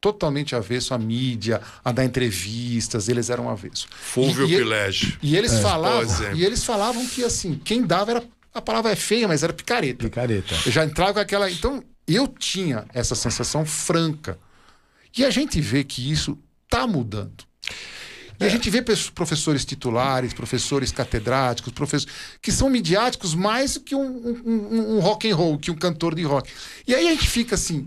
[0.00, 3.86] Totalmente avesso à mídia, a dar entrevistas, eles eram avesso.
[3.90, 5.18] Fulvio E- e- Pilege.
[5.22, 8.96] E eles Por falavam, e eles falavam que assim, quem dava era a palavra é
[8.96, 10.02] feia, mas era picareta.
[10.04, 10.54] Picareta.
[10.66, 11.50] Eu já entrava com aquela.
[11.50, 14.38] Então, eu tinha essa sensação franca.
[15.16, 17.44] E a gente vê que isso está mudando.
[18.40, 18.82] E a gente vê
[19.14, 25.00] professores titulares, professores catedráticos, professores que são midiáticos mais do que um, um, um- um
[25.00, 26.50] rock and roll, que um cantor de rock.
[26.88, 27.86] E aí a gente fica assim: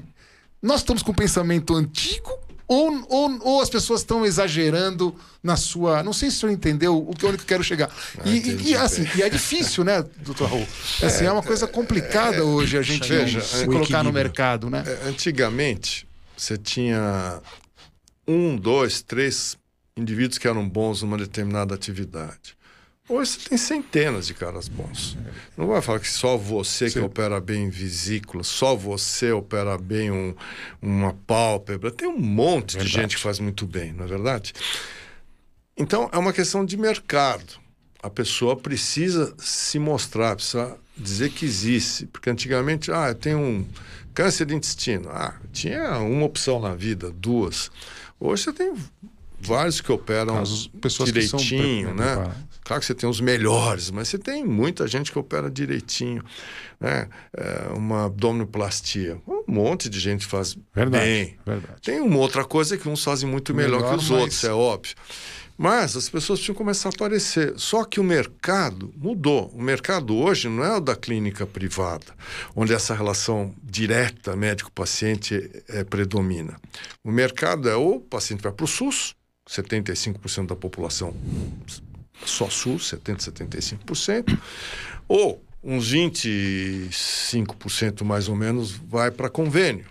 [0.64, 2.32] nós estamos com um pensamento antigo
[2.66, 6.02] ou, ou, ou as pessoas estão exagerando na sua.
[6.02, 7.94] Não sei se o senhor entendeu o que, eu quero chegar.
[8.26, 10.68] E, e- entendi e, assim, e é difícil, né, doutor Raul?
[11.02, 14.84] Assim, é, uma coisa complicada hoje a gente Veja, se colocar no mercado, né?
[14.88, 17.42] É, Antigamente, você tinha
[18.28, 19.58] um, dois, três
[19.98, 22.56] indivíduos que eram bons numa determinada atividade.
[23.10, 25.18] Hoje você tem centenas de caras bons.
[25.58, 30.34] Não vai falar que só você que opera bem vesícula, só você opera bem um-
[30.82, 31.92] uma pálpebra.
[31.92, 34.54] Tem um monte de gente que faz muito bem, não é verdade?
[35.76, 37.62] Então, é uma questão de mercado.
[38.02, 42.06] A pessoa precisa se mostrar, precisa dizer que existe.
[42.06, 43.68] Porque antigamente, ah, eu tenho um
[44.14, 45.10] câncer de intestino.
[45.10, 47.70] Ah, tinha uma opção na vida, duas.
[48.18, 48.74] Hoje você tem
[49.42, 52.34] vários que operam Casos- pessoas que são direitinho, né?
[52.64, 56.24] Claro que você tem os melhores, mas você tem muita gente que opera direitinho,
[56.80, 57.10] né?
[57.36, 59.18] É, uma abdominoplastia.
[59.28, 61.38] Um monte de gente faz Verdade, bem.
[61.46, 61.82] verdade.
[61.82, 64.52] Tem uma outra coisa que uns fazem muito melhor, Melhor, que os mas- outros, é
[64.54, 64.96] óbvio.
[65.56, 67.54] Mas as pessoas precisam começar a aparecer.
[67.58, 69.50] Só que o mercado mudou.
[69.54, 72.06] O mercado hoje não é o da clínica privada,
[72.56, 76.60] onde essa relação direta médico-paciente eh, predomina.
[77.04, 79.14] O mercado é ou o paciente vai para o SUS,
[79.48, 81.14] 75% da população
[82.26, 84.38] só SUS, 70%, 75%,
[85.08, 89.86] ou uns 25% mais ou menos vai para convênio.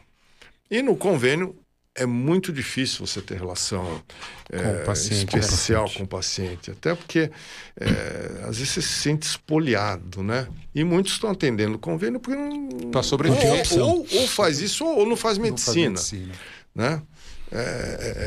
[0.70, 1.56] E no convênio
[1.94, 4.02] é muito difícil você ter relação
[4.50, 7.30] o paciente, especial com o paciente, até porque
[7.78, 10.48] eh, às vezes você se sente espoliado, né?
[10.74, 12.90] E muitos estão atendendo o convênio porque não.
[12.90, 13.66] Pra sobreviver.
[13.74, 16.32] Ou, ou, ou faz isso ou, não faz Não faz medicina medicina.
[16.74, 17.02] né?
[17.52, 17.58] É,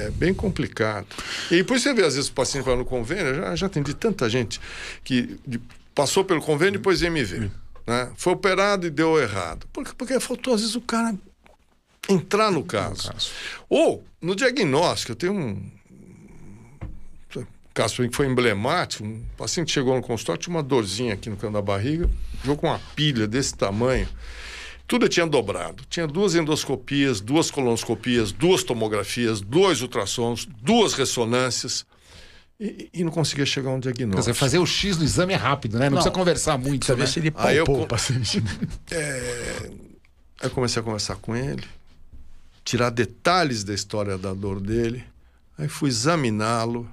[0.04, 1.08] é- é bem complicado.
[1.50, 4.30] E depois você vê, às vezes, o paciente vai no convênio, já, já atendi tanta
[4.30, 4.62] gente
[5.04, 5.60] que de-
[5.96, 7.50] passou pelo convênio e depois MV.
[7.88, 8.12] Né?
[8.18, 9.68] Foi operado e deu errado.
[9.74, 11.16] Porque, porque faltou, às vezes, o cara
[12.08, 13.12] entrar no caso.
[13.70, 15.72] Ou, no diagnóstico, eu tenho um
[17.74, 21.54] caso que foi emblemático, um paciente chegou no consultório, tinha uma dorzinha aqui no canto
[21.54, 22.10] da barriga,
[22.44, 24.08] jogou com uma pilha desse tamanho.
[24.88, 25.84] Tudo tinha dobrado.
[25.90, 31.86] Tinha duas endoscopias, duas colonoscopias, duas tomografias, dois ultrassons, duas ressonâncias.
[32.60, 34.22] E, e não conseguia chegar a um Quer diagnóstico.
[34.22, 35.86] dizer, fazer o X no exame é rápido, né?
[35.86, 35.98] Não, Não.
[35.98, 36.86] precisa conversar muito.
[36.86, 37.06] Precisa Né?
[37.06, 38.42] ver se ele Aí eu palpou com- o paciente.
[38.92, 41.64] Aí eu comecei a conversar com ele,
[42.64, 45.04] tirar detalhes da história da dor dele.
[45.58, 46.88] Aí fui examiná-lo.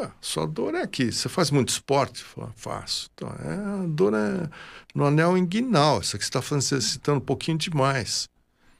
[0.00, 1.10] Ah, sua dor é aqui.
[1.12, 2.22] Você faz muito esporte?
[2.22, 3.08] Falei, faço.
[3.14, 4.48] Então, é, a dor é
[4.94, 6.00] no anel inguinal.
[6.00, 8.28] Isso aqui você está citando um pouquinho demais.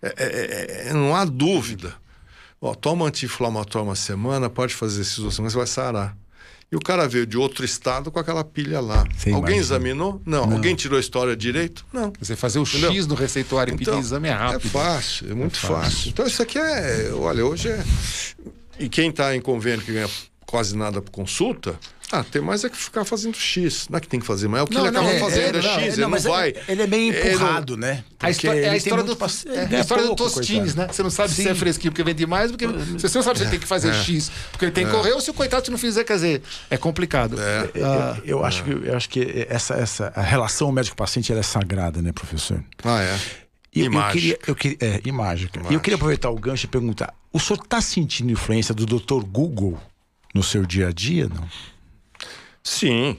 [0.01, 1.95] É- é- é- é- não há dúvida.
[2.61, 6.17] Ó, toma anti-inflamatório uma semana, pode fazer esses duas semanas, você vai sarar.
[6.71, 9.05] E o cara veio de outro estado com aquela pilha lá.
[9.17, 9.57] Você Alguém imagina.
[9.61, 10.21] examinou?
[10.27, 10.53] Não.
[10.53, 11.85] Alguém tirou a história direito?
[11.93, 12.13] Não.
[12.21, 12.93] Dizer, fazer o Entendeu?
[12.93, 14.67] X no receituário e pedir exame é rápido.
[14.67, 15.77] É fácil, é muito É fácil.
[15.83, 16.09] fácil.
[16.11, 17.83] Então isso aqui é, olha, hoje é.
[18.79, 20.11] E quem está em convênio que ganha
[20.49, 21.79] quase nada por consulta,
[22.11, 23.87] ah, tem mais é que ficar fazendo X.
[23.91, 25.21] Não é que tem que fazer, mas é o que Não, ele não, acaba é-
[25.21, 26.55] fazendo, é, é- não, X, é, ele não mas vai.
[26.67, 27.93] Ele é meio ele não- empurrado, né?
[27.93, 30.17] A, Porque histó- é ele a história, do, muito paci- é ele a história do
[30.17, 30.87] pouco, Tostines, coitado.
[30.89, 30.93] né?
[30.95, 31.49] Você não sabe se Sim.
[31.51, 34.31] é fresquinho porque vende mais, porque se você não sabe se tem que fazer X,
[34.51, 36.79] porque ele tem que correr, ou se o coitado se não fizer, quer dizer, é
[36.79, 37.37] complicado.
[37.75, 42.01] Eu- Ah, eu, acho que, eu acho que essa, essa a relação médico-paciente é sagrada,
[42.01, 42.65] né, professor?
[42.85, 43.19] Ah, é.
[43.75, 45.61] E eu, queria, eu queria, é, e mágica.
[45.69, 49.23] E eu queria aproveitar o gancho e perguntar: o senhor está sentindo influência do Dr.
[49.27, 49.79] Google
[50.39, 51.49] no seu dia a dia, não?
[52.63, 53.17] Sim,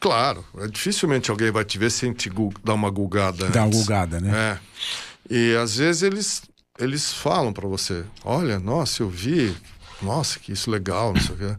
[0.00, 0.44] claro.
[0.58, 2.30] É, Dificilmente alguém vai te ver sem te
[2.62, 3.48] dar uma gulgada.
[3.48, 4.58] Dá uma gulgada, né?
[5.28, 5.34] É.
[5.34, 6.42] E às vezes eles,
[6.78, 9.54] eles falam para você: olha, nossa, eu vi,
[10.00, 11.56] nossa, que isso legal, não sei o quê.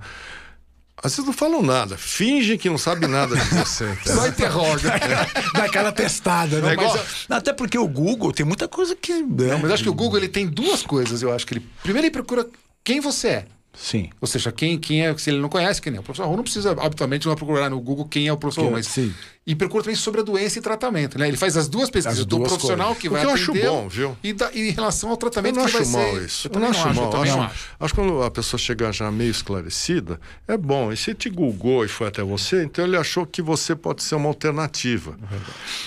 [1.03, 3.89] Às vezes não falam nada, fingem que não sabem nada de você.
[3.91, 4.15] entendeu?
[4.15, 4.89] Só interroga.
[5.55, 6.75] Dá aquela testada, né?
[6.75, 9.11] Mas- Até porque o Google tem muita coisa que.
[9.23, 9.47] né?
[9.47, 11.65] Não, mas acho que o Google ele tem duas coisas, eu acho que ele.
[11.83, 12.47] Primeiro ele procura
[12.83, 13.45] quem você é.
[13.73, 14.09] Sim.
[14.19, 16.71] Ou seja, quem, quem é, se ele não conhece quem é o professor não precisa,
[16.71, 18.85] habitualmente, não procurar no Google quem é o professor Raul, mas.
[18.87, 19.13] Sim.
[19.47, 21.27] E procura também sobre a doença e tratamento, né?
[21.27, 23.01] Ele faz as duas pesquisas As do duas profissional coisas.
[23.01, 24.17] que O vai que eu acho atender bom, viu?
[24.23, 26.25] E, da, e em relação ao Eu tratamento não que vai acho mal ser.
[26.25, 26.47] isso.
[26.47, 27.11] Eu Eu não acho mal.
[27.13, 27.69] eu acho, não acho.
[27.79, 30.91] acho que quando a pessoa chegar já meio esclarecida, é bom.
[30.91, 34.15] E se te googou e foi até você, então ele achou que você pode ser
[34.15, 35.17] uma alternativa.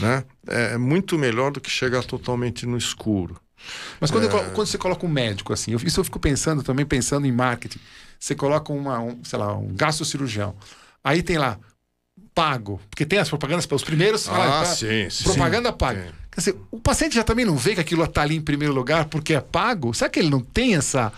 [0.00, 0.24] Né?
[0.48, 3.36] É muito melhor do que chegar totalmente no escuro.
[4.00, 4.32] Mas quando, eu É.
[4.32, 7.32] colo- quando você coloca um médico, assim, eu- isso eu fico pensando também, pensando em
[7.32, 7.78] marketing.
[8.18, 10.54] Você coloca uma, um, sei lá, um gastrocirurgião.
[11.02, 11.58] Aí tem lá,
[12.34, 12.80] pago.
[12.90, 14.28] Porque tem as propagandas para os primeiros.
[14.28, 15.24] Ah, tá, sim, sim.
[15.24, 16.02] Propaganda paga.
[16.06, 16.12] Sim.
[16.32, 19.04] Quer dizer, o paciente já também não vê que aquilo está ali em primeiro lugar
[19.06, 19.94] porque é pago?
[19.94, 21.12] Será que ele não tem essa.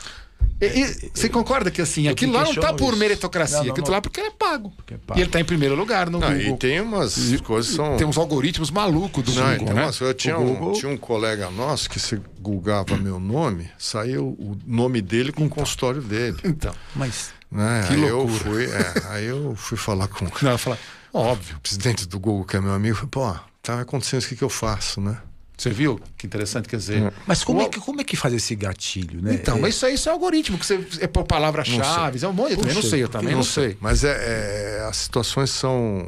[0.59, 2.99] E- e- você concorda que assim, aquilo lá não está questiono por isso.
[2.99, 3.92] meritocracia, Não, não, aquilo não.
[3.94, 4.72] lá porque é pago.
[4.90, 5.18] é pago.
[5.18, 6.55] E ele está em primeiro lugar no Ah, Google.
[6.55, 7.96] e tem umas coisas que são.
[7.99, 9.90] Tem uns algoritmos malucos do Não, Google, então, né?
[10.01, 15.03] eu tinha, um, tinha um colega nosso que se googava meu nome, saiu o nome
[15.03, 16.38] dele com o consultório dele.
[16.42, 17.35] Então, Mas.
[17.53, 17.85] Né?
[17.87, 18.38] Que aí eu loucura.
[18.40, 20.79] fui, é, aí eu fui falar com não, eu falo,
[21.12, 21.57] óbvio.
[21.57, 24.37] o presidente do Google, que é meu amigo, falei, pô, tá acontecendo isso, o que,
[24.37, 25.18] que eu faço, né?
[25.57, 25.99] Você viu?
[26.19, 27.12] Que interessante, quer dizer.
[27.27, 29.35] Mas como, O- é que, como é que faz esse gatilho, né?
[29.35, 32.33] Então, É- mas isso aí isso é algoritmo, que você é por palavras-chave, é um
[32.33, 32.53] monte.
[32.53, 33.77] Eu também não sei, eu também não, sei.
[33.81, 36.07] Mas é, é, as situações são,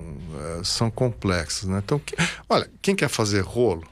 [0.60, 1.80] é, são complexas, né?
[1.82, 2.14] Então, que-
[2.48, 3.84] olha, quem quer fazer rolo,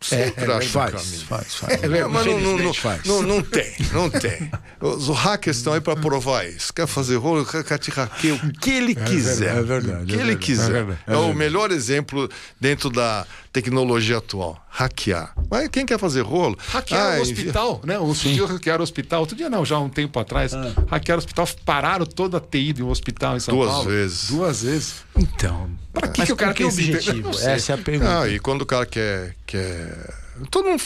[0.00, 1.26] sempre é, acha um faz, caminho.
[1.26, 1.72] faz, faz.
[1.82, 3.04] É verdade, mas não, não, faz.
[3.04, 4.50] não, não tem, não tem.
[4.80, 6.72] Os hackers estão aí para provar isso.
[6.72, 9.56] Quer fazer rolo, quer te hackeia o que ele quiser.
[9.56, 10.84] é verdade, O que é ele quiser.
[11.06, 12.28] é É, é o melhor exemplo
[12.60, 14.64] dentro da tecnologia atual.
[14.70, 15.34] Hackear.
[15.50, 16.56] Mas quem quer fazer rolo?
[16.68, 17.98] Hackearam Ah, o hospital, né?
[17.98, 19.20] O dia hackearam o hospital.
[19.20, 20.52] Outro dia não, já há um tempo atrás.
[20.88, 23.88] Hackearam o hospital, pararam toda a TI de um hospital em São Duas Paulo.
[23.90, 24.28] vezes.
[24.30, 24.94] Duas vezes.
[25.18, 25.70] Então.
[25.92, 27.34] Pra que, que o cara que tem esse objetivo?
[27.34, 27.52] Sei.
[27.52, 28.20] Essa é a pergunta.
[28.20, 29.34] Ah, e quando o cara quer.
[29.46, 30.14] quer...
[30.50, 30.82] Todo, mundo,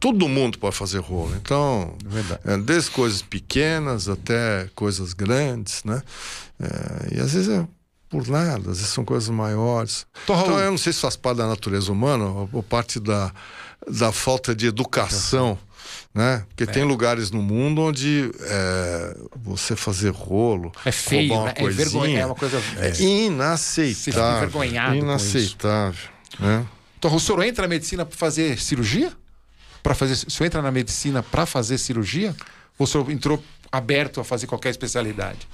[0.00, 1.32] todo mundo pode fazer rolo.
[1.36, 1.96] Então,
[2.44, 6.02] é, desde coisas pequenas até coisas grandes, né?
[6.60, 7.64] É, e às vezes é
[8.08, 10.06] por nada, às vezes são coisas maiores.
[10.24, 13.32] Então, Então, eu não sei se faz parte da natureza humana ou, ou parte da,
[13.88, 15.58] da falta de educação.
[16.14, 16.44] Né?
[16.48, 21.54] Porque tem lugares no mundo onde é, você fazer rolo, É feio, roubar uma né?
[21.56, 24.50] É vergonha, coisinha, é uma coisa- é Você inaceitável.
[24.50, 26.08] com Inaceitável.
[26.38, 26.66] Né?
[26.98, 29.12] Então, o senhor entra na medicina para fazer cirurgia?
[29.82, 32.34] Para fazer, o senhor entra na medicina para fazer cirurgia?
[32.78, 35.46] Ou o senhor entrou aberto a fazer qualquer especialidade?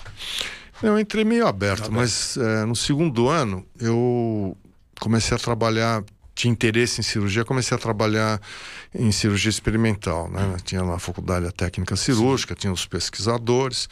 [0.82, 4.56] Eu entrei meio aberto, mas é, no segundo ano eu
[5.00, 6.02] comecei a trabalhar,
[6.34, 8.40] tinha interesse em cirurgia, comecei a trabalhar
[8.94, 10.30] em cirurgia experimental.
[10.30, 10.56] Né?
[10.64, 13.88] Tinha lá a faculdade da técnica cirúrgica, tinha os pesquisadores.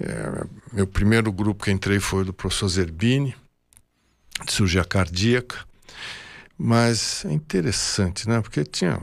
[0.00, 3.34] É, meu primeiro grupo que entrei foi do professor Zerbini,
[4.44, 5.58] de cirurgia cardíaca.
[6.56, 8.40] Mas é interessante, né?
[8.40, 9.00] Porque tinha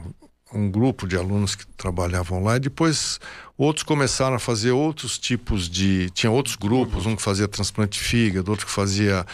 [0.53, 3.19] um grupo de alunos que trabalhavam lá e depois
[3.57, 6.09] outros começaram a fazer outros tipos de.
[6.11, 9.25] Tinha outros grupos, um que fazia transplante de fígado, outro que fazia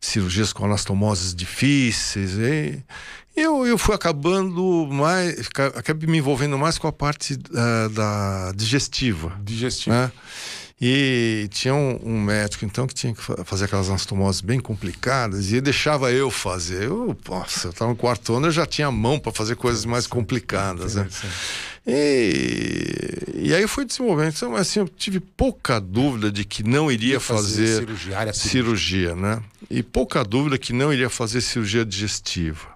[0.00, 2.38] cirurgias com anastomoses difíceis.
[2.38, 2.82] E
[3.34, 5.48] eu, eu fui acabando mais.
[5.48, 9.96] ca- Acabei me envolvendo mais com a parte da, da digestiva Digestivo.
[9.96, 10.12] né?
[10.84, 15.52] E tinha um, um médico, então, que tinha que fa- fazer aquelas anastomoses bem complicadas
[15.52, 16.82] e deixava eu fazer.
[16.86, 20.08] Eu, nossa, eu estava no quarto ano, eu já tinha mão para fazer coisas mais
[20.08, 21.06] complicadas, né?
[21.86, 24.32] E, e aí eu fui desenvolvendo.
[24.34, 29.40] Então, assim, eu tive pouca dúvida de que não iria fazer, cirurgia, área cirurgia, né?
[29.70, 32.72] E pouca dúvida que não iria fazer cirurgia digestiva.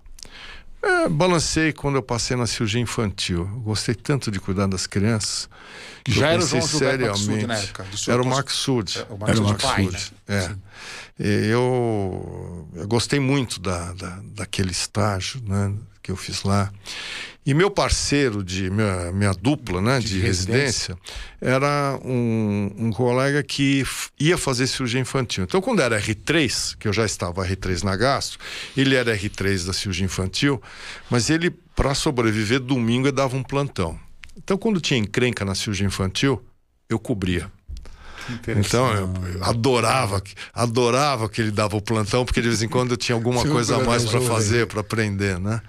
[0.86, 3.40] É, balancei quando eu passei na cirurgia infantil.
[3.40, 5.48] Eu gostei tanto de cuidar das crianças.
[6.04, 7.50] Que eu já era o João seriamente.
[7.50, 8.98] época, Era o Max Sud.
[8.98, 10.36] É, o Max Era Sud Max pai, Sud, né?
[10.48, 10.56] É.
[11.18, 15.72] Eu, eu gostei muito da, da, daquele estágio né,
[16.06, 16.72] que eu fiz lá.
[17.44, 20.96] E meu parceiro de minha, minha dupla né, de, residência.
[21.40, 23.84] era um, um colega que
[24.18, 25.44] ia fazer cirurgia infantil.
[25.44, 28.38] Então, quando era R3, que eu já estava R3 na gastro,
[28.76, 30.62] ele era R3 da cirurgia infantil,
[31.10, 33.98] mas ele, para sobreviver, domingo dava um plantão.
[34.36, 36.44] Então, quando tinha encrenca na cirurgia infantil,
[36.88, 37.50] eu cobria.
[38.58, 42.96] Então eu adorava, adorava que ele dava o plantão, porque de vez em quando eu
[42.96, 45.60] tinha alguma coisa a mais para fazer, para aprender, né?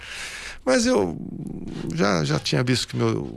[0.68, 1.18] Mas eu
[1.96, 3.32] já, já tinha visto que meu,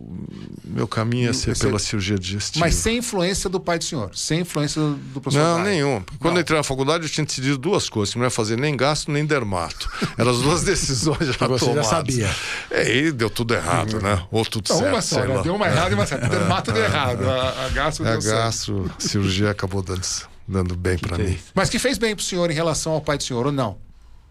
[0.65, 2.65] meu caminho ia ser Você- pela cirurgia digestiva.
[2.67, 5.39] Mas sem influência do pai do senhor, sem influência do professor.
[5.59, 6.03] Não, nenhum.
[6.19, 6.39] Quando Não.
[6.39, 9.13] eu entrei na faculdade, eu tinha decidido duas coisas: que não ia fazer nem gasto,
[9.13, 9.89] nem dermato.
[10.19, 11.87] Eram as duas decisões já Você já tomadas.
[11.87, 12.29] sabia.
[12.69, 14.25] É, e deu tudo errado, né?
[14.33, 14.93] Ou tudo Não, certo.
[14.93, 15.41] uma só, né?
[15.45, 16.29] Deu uma errada e uma certa.
[16.29, 17.31] Dermato deu errado.
[17.31, 18.35] A, a gastro A deu certo.
[18.37, 20.03] gastro, cirurgia acabou dando,
[20.49, 21.39] dando bem para mim.
[21.55, 23.79] Mas que fez bem pro senhor em relação ao pai do senhor, ou não?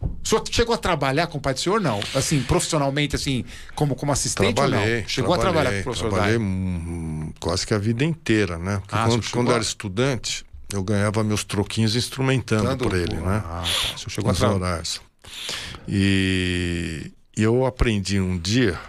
[0.01, 1.81] O senhor chegou a trabalhar com o pai do senhor?
[1.81, 1.99] Não.
[2.15, 3.43] Assim, profissionalmente, assim,
[3.75, 4.95] como, como assistente Trabalhei.
[4.97, 5.08] ou não?
[5.10, 8.77] Chegou a trabalhar com o professor Trabalhei hum, quase que a vida inteira, né?
[8.79, 12.95] Porque Ah, quando, quando eu a- era estudante, eu ganhava meus troquinhos instrumentando Dando- por
[12.95, 13.41] ele, né?
[13.45, 13.95] Ah, tá.
[13.95, 14.60] O senhor chegou a Nos trabalhar.
[14.65, 15.02] horários.
[15.87, 18.79] E, eu aprendi um dia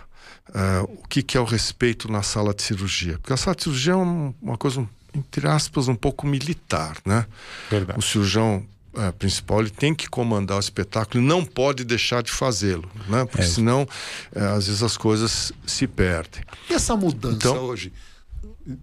[0.54, 3.18] ah, o que, que é o respeito na sala de cirurgia.
[3.18, 7.24] Porque a sala de cirurgia é um- uma coisa, entre aspas, um pouco militar, né?
[7.70, 7.98] Verdade.
[7.98, 8.64] O cirurgião
[8.96, 13.24] eh, principal ele tem que comandar o espetáculo e não pode deixar de fazê-lo, né?
[13.24, 13.46] Porque É.
[13.46, 13.86] senão,
[14.34, 16.42] eh, às vezes, as coisas se perdem.
[16.68, 17.92] E essa mudança Então- hoje?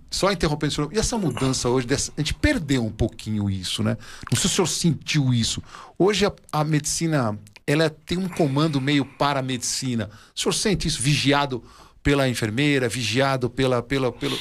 [0.10, 3.84] Só interrompendo o senhor, e essa mudança hoje, dessa- a gente perdeu um pouquinho isso,
[3.84, 3.95] né?
[4.30, 5.62] Não sei se o senhor sentiu isso.
[5.97, 10.10] Hoje a, a medicina, ela tem um comando meio para a medicina.
[10.36, 11.64] O senhor sente isso vigiado
[12.01, 14.38] pela enfermeira, vigiado pela, pela, pelo...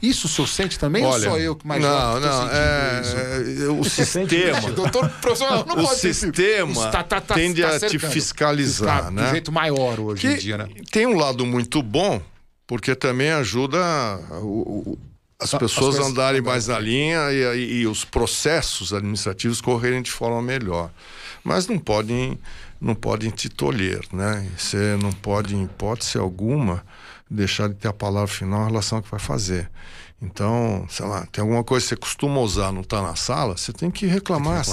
[0.00, 3.16] Isso o senhor sente também ou só eu que mais não, não, sentindo isso?
[3.16, 7.68] é, é, o sistema, Doutor, professor, não o pode sistema tá- tá- tá- tende tá
[7.68, 8.12] a te cercando.
[8.12, 9.22] fiscalizar, Tá né?
[9.22, 10.68] De um jeito maior hoje que em dia, né?
[10.92, 12.20] tem um lado muito bom,
[12.66, 13.78] porque também ajuda
[14.40, 14.98] o- o-
[15.40, 20.02] as As pessoas a andarem mais na linha e, e- e os processos administrativos correrem
[20.02, 20.90] de forma melhor.
[21.44, 22.38] Mas não podem,
[22.80, 24.46] não podem te tolher, né?
[24.56, 26.84] Você não pode, em hipótese alguma,
[27.30, 29.70] deixar de ter a palavra final em relação ao que vai fazer.
[30.20, 33.72] Então, sei lá, tem alguma coisa que você costuma usar, não está na sala, você
[33.72, 34.64] tem que reclamar,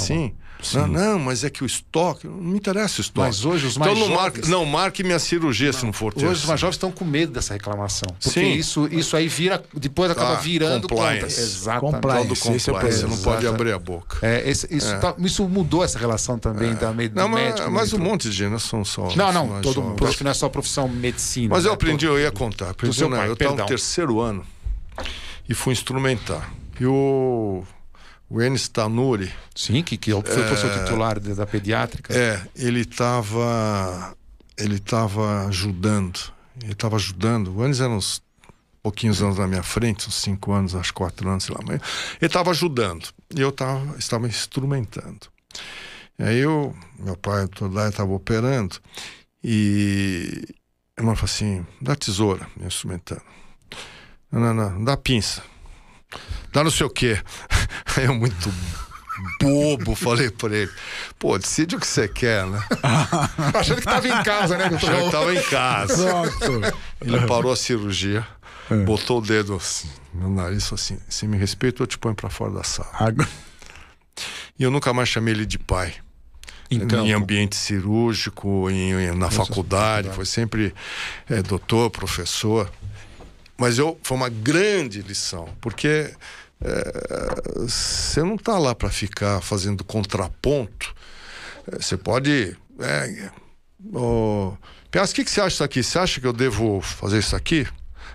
[0.61, 0.77] sim.
[0.77, 3.27] Não, não, mas é que o estoque, não me interessa o estoque.
[3.27, 6.13] Mas hoje os então mais não, jovens- marque, não marque minha cirurgia se não for
[6.13, 6.25] ter.
[6.25, 8.07] Hoje os mais jovens estão com medo dessa reclamação.
[8.21, 8.53] Porque Sim.
[8.53, 9.63] isso, isso aí vira.
[9.73, 11.21] Depois acaba Ah, virando compliance.
[11.35, 11.41] contra.
[11.43, 11.93] Exatamente.
[11.95, 12.27] Compliance.
[12.43, 13.47] Todo Esse é o você não pode Exato.
[13.55, 14.17] abrir a boca.
[14.21, 17.71] É, esse- isso, tá- isso mudou essa relação também da me- do Não, mas, médico.
[17.71, 19.09] mas um monte de gente, não são só.
[19.15, 19.89] Não, não, todo jovens.
[19.89, 20.07] mundo.
[20.07, 21.49] Acho que não é só profissão medicina.
[21.55, 21.75] Mas eu né?
[21.75, 22.69] aprendi, eu ia contar.
[22.71, 24.43] Aprendi, seu não, pai, eu estava no terceiro ano
[25.47, 26.51] e fui instrumentar.
[26.79, 27.63] E o,
[28.29, 32.13] o Enes Tanuri, Sim, que, que foi o professor titular da, da pediátrica.
[32.13, 34.15] é, ele estava
[34.57, 36.33] ele tava ajudando.
[36.61, 37.55] Ele estava ajudando.
[37.55, 38.21] O Enes era uns
[38.81, 41.61] pouquinhos anos na minha frente, uns cinco anos, acho quatro anos, sei lá.
[41.65, 41.81] Mas
[42.21, 43.09] ele estava ajudando.
[43.35, 45.27] E eu tava, estava instrumentando.
[46.17, 48.77] E aí eu, meu pai, todo lá, estava operando.
[49.43, 50.45] E
[50.97, 53.21] a irmã falou assim: dá tesoura, me instrumentando.
[54.31, 55.43] Não, não, não, dá pinça.
[56.55, 57.19] Dá não sei o quê.
[57.97, 58.49] Aí eu, muito
[59.41, 60.71] bobo, falei pra ele:
[61.19, 62.63] pô, decide o que você quer, né?
[63.53, 64.89] Achando que estava em casa, né, doutor?
[64.89, 66.05] Já estava em casa.
[66.39, 66.77] Pronto.
[67.01, 68.25] Ele parou a cirurgia,
[68.85, 72.29] botou o dedo assim, no nariz falou assim: se me respeita, eu te ponho pra
[72.29, 72.89] fora da sala.
[72.93, 73.27] Agora-
[74.57, 75.93] E eu nunca mais chamei ele de pai.
[76.71, 80.73] Então, em ambiente cirúrgico, em, em- na faculdade, foi sempre
[81.29, 82.71] é, doutor, professor.
[83.57, 86.11] Mas eu foi uma grande lição, porque
[86.65, 90.95] é, você não está lá para ficar fazendo contraponto.
[91.71, 92.57] É, Você pode.
[92.79, 93.29] É,
[93.93, 94.53] ô,
[94.89, 95.83] Piaz, o que, que você acha disso aqui?
[95.83, 97.67] Você acha que eu devo fazer isso aqui?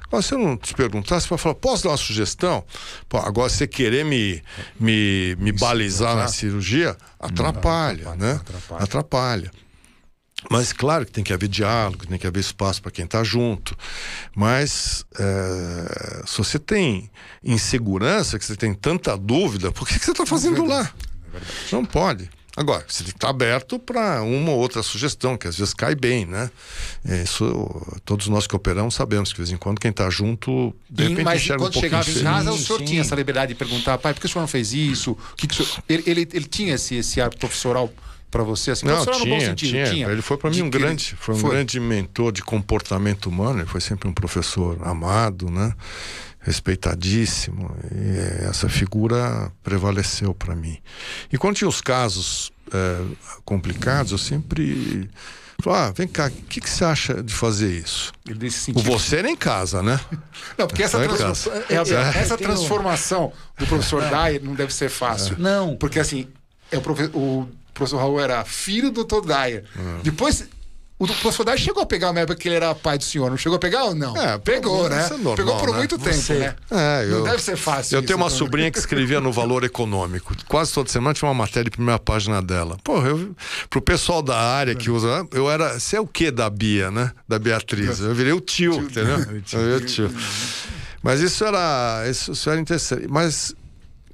[0.09, 2.64] Agora, se eu não te perguntar, você vai falar, posso dar uma sugestão?
[3.09, 4.42] Pô, agora, você querer me,
[4.78, 8.32] me, me balizar na cirurgia, atrapalha, né?
[8.32, 8.82] atrapalha.
[8.82, 9.51] atrapalha.
[10.49, 13.76] Mas claro que tem que haver diálogo, tem que haver espaço para quem está junto.
[14.34, 17.11] Mas é, se você tem
[17.45, 20.91] insegurança, que você tem tanta dúvida, por que, que você está fazendo lá?
[21.70, 22.28] Não pode.
[22.57, 25.95] Agora, você tem que estar aberto para uma ou outra sugestão, que às vezes cai
[25.95, 26.51] bem, né?
[27.07, 27.47] É, Isso,
[28.05, 31.09] todos nós que operamos sabemos que de vez em quando quem está junto, de E-
[31.09, 32.34] repente, mas enxerga um quando pouquinho chegava em diferente.
[32.34, 32.84] casa, o senhor sim.
[32.86, 35.16] tinha essa liberdade de perguntar, pai, por que o senhor não fez isso?
[35.36, 35.82] Que que o senhor...
[35.88, 37.91] ele, ele, ele tinha esse, esse ar professoral
[38.31, 38.70] para você?
[38.70, 41.16] Assim, Não, profissional no bom tinha, sentido, tinha, Ele foi para mim De um grande,
[41.18, 43.61] foi um grande mentor de comportamento humano.
[43.61, 45.72] Ele foi sempre um professor amado, né?
[46.61, 47.74] Respeitadíssimo.
[47.93, 50.78] E eh, essa figura prevaleceu para mim.
[51.33, 53.01] E quando tinha os casos eh,
[53.45, 55.09] complicados, eu sempre
[55.62, 58.12] falava, ah, vem cá, o que, que você acha de fazer isso?
[58.26, 58.91] Ele nesse O sentido.
[58.91, 60.01] você era em casa, né?
[60.57, 61.95] Não, porque essa, Vai em transfor- casa.
[61.95, 65.37] é, é, essa um- transformação do professor Dyer não deve ser fácil.
[65.39, 65.76] Não.
[65.76, 66.26] Porque assim,
[66.72, 69.27] é o, profe- o professor Raul era filho do Dr.
[69.27, 69.64] Dyer.
[69.77, 70.03] É.
[70.03, 70.49] Depois,
[70.99, 73.31] o professor Dyer chegou a pegar uma época que ele era pai do senhor.
[73.31, 74.14] Não chegou a pegar ou não?
[74.14, 75.07] É, Pegou, né?
[75.07, 75.77] é normal, Pegou por né?
[75.79, 76.55] muito tempo, Você- né?
[76.71, 77.97] É, Não eu- deve ser fácil.
[77.97, 78.37] Eu tenho uma então.
[78.39, 80.35] sobrinha que escrevia no Valor Econômico.
[80.47, 82.77] Quase toda semana tinha uma matéria de primeira página dela.
[82.85, 83.35] Porra, eu,
[83.71, 85.27] pro pessoal da área que usa.
[85.33, 85.81] Eu era.
[85.81, 87.12] Você é o quê da Bia, né?
[87.27, 88.01] Da Beatriz.
[88.01, 89.18] Eu virei o tio, entendeu?
[89.21, 90.11] Eu virei o tio.
[91.03, 92.05] Mas isso era.
[92.11, 93.07] Isso, isso era interessante.
[93.09, 93.55] Mas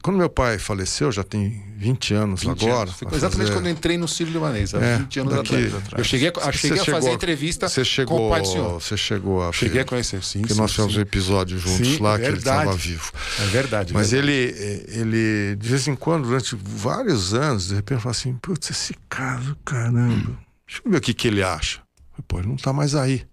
[0.07, 2.83] quando meu pai faleceu, já tem 20 anos 20 agora.
[2.91, 2.95] anos.
[3.01, 5.83] Vai exatamente fazer- quando eu entrei no Círio Libanês, há É, 20 anos daqui- atrás.
[5.99, 8.81] Eu cheguei, a, cheguei a fazer chegou- entrevista chegou, com o pai do senhor.
[8.81, 10.43] Você chegou a Cheguei a conhecer, sim.
[10.43, 13.13] que sim, nós fizemos um episódio juntos Sim, lá, que ele estava vivo.
[13.41, 13.93] É verdade.
[13.93, 14.33] Mas verdade.
[14.33, 18.95] ele, ele, de vez em quando, durante vários anos, de repente, fala assim: putz, esse
[19.09, 21.81] caso, caramba, deixa eu ver o que, que ele acha.
[22.29, 23.27] Pô, ele não está mais aí.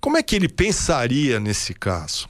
[0.00, 2.28] Como é que ele pensaria nesse caso?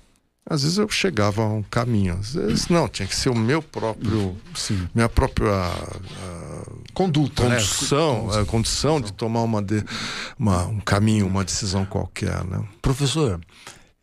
[0.48, 3.62] Às vezes eu chegava a um caminho, às vezes não, tinha que ser o meu
[3.62, 4.88] próprio, Sim.
[4.94, 7.56] minha própria ah, Conduta, né?
[7.56, 9.84] condição, a condição de tomar uma, de-
[10.38, 12.66] uma- um caminho, uma decisão qualquer, né?
[12.82, 13.40] Professor,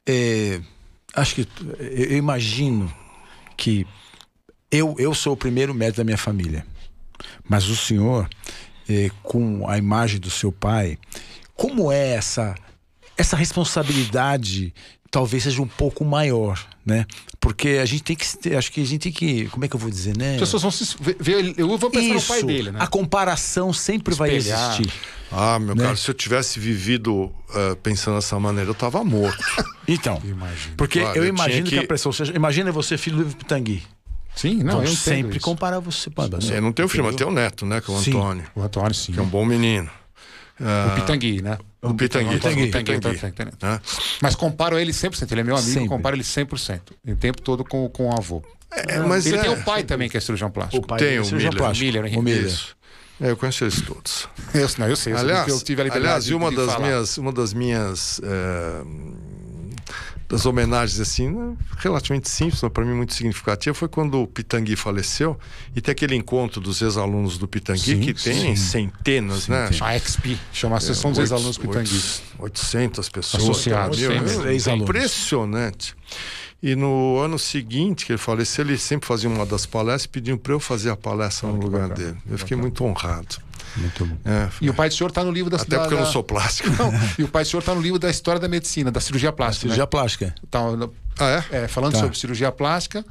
[0.08, 0.62] é,
[1.16, 1.42] acho que
[1.80, 2.92] eu eu imagino
[3.58, 3.86] que
[4.72, 6.66] eu, eu sou o primeiro médico da minha família,
[7.50, 8.30] mas o senhor,
[8.88, 10.98] é, com a imagem do seu pai,
[11.56, 12.56] como é essa
[13.20, 14.72] essa responsabilidade?
[15.18, 17.04] Talvez seja um pouco maior, né?
[17.40, 19.80] Porque a gente tem que, acho que a gente tem que, como é que eu
[19.80, 20.34] vou dizer, né?
[20.36, 22.78] As pessoas vão se ver, eu vou pensar no pai dele, né?
[22.80, 24.80] a comparação sempre vai Espelhar.
[24.80, 24.94] existir.
[25.32, 25.86] Ah, meu Né?
[25.86, 29.44] cara, se eu tivesse vivido ah, pensando dessa maneira, eu tava morto.
[29.90, 30.76] Então, Imagino.
[30.78, 31.78] porque Claro, eu eu imagino que...
[31.78, 32.32] que- a pressão seja.
[32.36, 33.82] Imagina você, filho do Pitangui.
[34.36, 35.46] Sim, não, Vão eu sempre isso.
[35.46, 36.10] comparar você.
[36.12, 37.82] Pô, Eu não tenho filho, mas tenho o neto, né?
[37.82, 38.12] Que é o Sim.
[38.12, 39.14] Antônio, O Antônio, sim.
[39.14, 39.90] que é um bom menino.
[40.60, 41.58] O Pitangui, né?
[41.82, 42.36] O Pitangui.
[42.36, 43.52] Pitangui, Pitangui.
[43.58, 43.72] Tá.
[43.74, 43.82] Né?
[44.22, 45.32] Mas comparo ele 100%.
[45.32, 45.90] Ele é meu amigo, Sempre.
[45.90, 46.80] comparo ele 100%.
[47.08, 48.44] O tempo todo com, com o avô.
[48.72, 50.84] É, mas ele é, tem o pai também, que é cirurgião plástico.
[50.84, 51.64] O pai Tem é o cirurgião Miller.
[51.64, 51.86] plástico.
[51.86, 52.20] Miller, Henrique.
[52.20, 52.46] o Miller.
[52.46, 52.76] Isso.
[53.20, 54.28] É, eu conheço eles todos.
[54.54, 55.14] Eu, não, eu sei.
[55.14, 56.86] Eu aliás, eu tive a aliás, e uma de das falar.
[56.86, 58.84] minhas, uma das minhas eh,
[60.30, 64.76] das homenagens assim, né, relativamente simples, mas para mim muito significativa, foi quando o Pitangui
[64.76, 65.38] faleceu
[65.76, 69.70] e tem aquele encontro dos ex-alunos do Pitangui Sim, que tem centenas, né?
[69.82, 71.96] A XP, chama a Associação dos Oito- Ex-Alunos Pitangui.
[71.96, 73.44] oito- 800 pessoas.
[73.44, 74.04] Associados, sim,
[74.50, 74.90] ex-alunos.
[74.90, 75.96] Impressionante.
[76.62, 80.38] E no ano seguinte que ele faleceu, ele sempre fazia uma das palestras e pediu
[80.38, 82.18] para eu fazer a palestra no lugar dele.
[82.30, 83.38] Eu fiquei muito honrado.
[83.78, 84.18] Muito bom.
[84.26, 86.06] É, E o pai do senhor está no livro da até da- porque eu não
[86.12, 86.70] sou plástico.
[86.70, 89.32] Não, e o pai do senhor está no livro da história da medicina, da cirurgia
[89.32, 89.62] plástica.
[89.62, 89.88] Cirurgia né?
[89.88, 90.36] plástica.
[90.50, 90.60] Tá,
[91.20, 91.64] Ah, é?
[91.64, 92.00] é, falando Tá.
[92.00, 93.06] sobre cirurgia plástica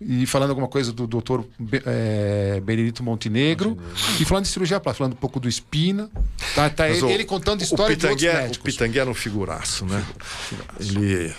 [0.00, 1.46] e falando alguma coisa do doutor
[1.86, 3.78] é, Benedito Montenegro,
[4.20, 6.08] e falando de cirurgia plástica, falando um pouco do Espina.
[6.54, 8.72] Tá, tá ele, o- ele contando o história de outros é- O médicos.
[8.72, 10.04] Pitangui era um figuraço, né?
[10.80, 11.32] Ele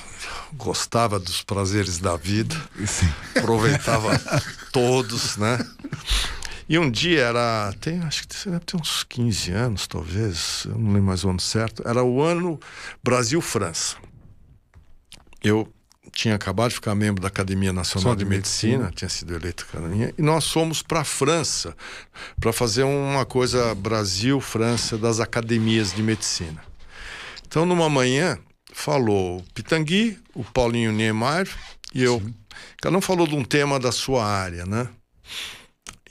[0.54, 2.56] gostava dos prazeres da vida,
[3.36, 4.12] aproveitava
[4.72, 5.60] todos, né?
[6.68, 10.94] E um dia era, tem, acho que deve ter uns 15 anos, talvez, eu não
[10.94, 12.60] lembro mais o ano certo, era o ano
[13.04, 13.98] Brasil-França.
[15.44, 15.72] Eu
[16.12, 18.92] tinha acabado de ficar membro da Academia Nacional de de Medicina, medicina.
[18.96, 21.76] tinha sido eleito academia, e nós fomos para a França
[22.40, 26.64] para fazer uma coisa Brasil-França das academias de medicina.
[27.46, 28.38] Então, numa manhã,
[28.74, 31.48] falou o Pitangui, o Paulinho Niemeyer
[31.94, 32.22] e eu.
[32.82, 34.88] Cada um falou de um tema da sua área, né?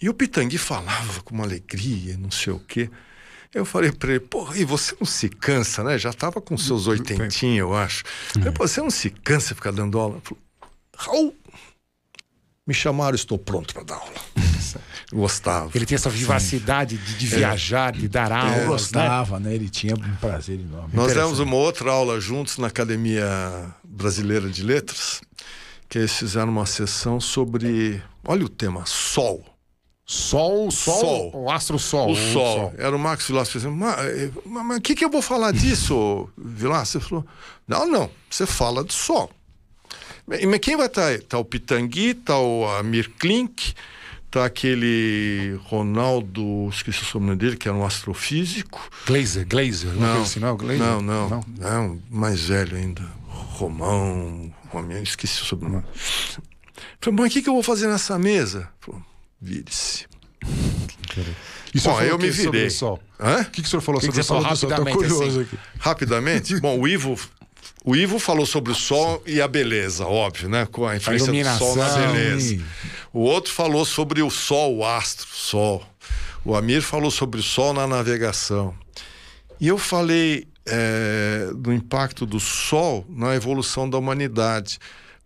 [0.03, 2.91] E o Pitangui falava com uma alegria, não sei o quê.
[3.55, 5.97] Eu falei para ele, porra, e você não se cansa, né?
[5.99, 8.03] Já estava com seus oitentinhos, eu acho.
[8.35, 10.15] Eu falei, "Pô, você não se cansa de ficar dando aula?
[10.17, 10.43] Ele falou,
[10.97, 11.37] Raul,
[12.67, 14.13] me chamaram, estou pronto para dar aula.
[15.13, 15.71] Gostava.
[15.75, 17.19] Ele tinha essa vivacidade de, É.
[17.19, 19.03] de viajar, de dar Eu aulas, né?
[19.03, 19.55] gostava, né?
[19.55, 20.91] Ele tinha um prazer enorme.
[20.95, 23.27] Nós demos uma outra aula juntos na Academia
[23.85, 25.21] Brasileira de Letras,
[25.91, 29.45] que eles fizeram uma sessão sobre, olha o tema, Sol.
[30.13, 31.31] Sol, sol, Sol.
[31.35, 32.11] o astro sol.
[32.11, 32.75] O Sol.
[32.77, 36.99] Era o Max Vilaça dizendo, mas o que, que eu vou falar disso, Vilaça?
[36.99, 37.27] Ele falou,
[37.67, 39.31] não, não, você fala do Sol.
[40.27, 41.15] Mas mas quem vai estar aí?
[41.17, 43.73] Está o Pitangui, está o Amir Klink,
[44.27, 48.87] está aquele Ronaldo, esqueci o sobrenome dele, que era um astrofísico.
[49.07, 49.93] Glazer, Glazer.
[49.95, 50.79] Não, Não, assim, não, é Glazer?
[50.87, 53.03] não, não, não, mais velho ainda.
[53.29, 55.85] Romão, Romão, esqueci o sobrenome.
[57.01, 58.69] Falei, mas o que, que eu vou fazer nessa mesa?
[58.79, 59.03] Falou,
[59.43, 60.07] vire-se.
[61.83, 62.69] Bom, eu me virei.
[62.69, 64.97] o que, que o senhor falou que sobre que o sol falou rapidamente?
[64.97, 65.41] curioso assim?
[65.41, 65.59] aqui.
[65.79, 67.19] Rapidamente, bom, o Ivo,
[67.85, 70.67] o Ivo falou sobre o sol e a beleza, óbvio, né?
[70.71, 72.63] Com a influência do sol na beleza.
[73.13, 75.87] O outro falou sobre o sol, o astro, o sol.
[76.45, 78.75] O Amir falou sobre o sol na navegação.
[79.61, 84.79] E eu falei é, do impacto do sol na evolução da humanidade.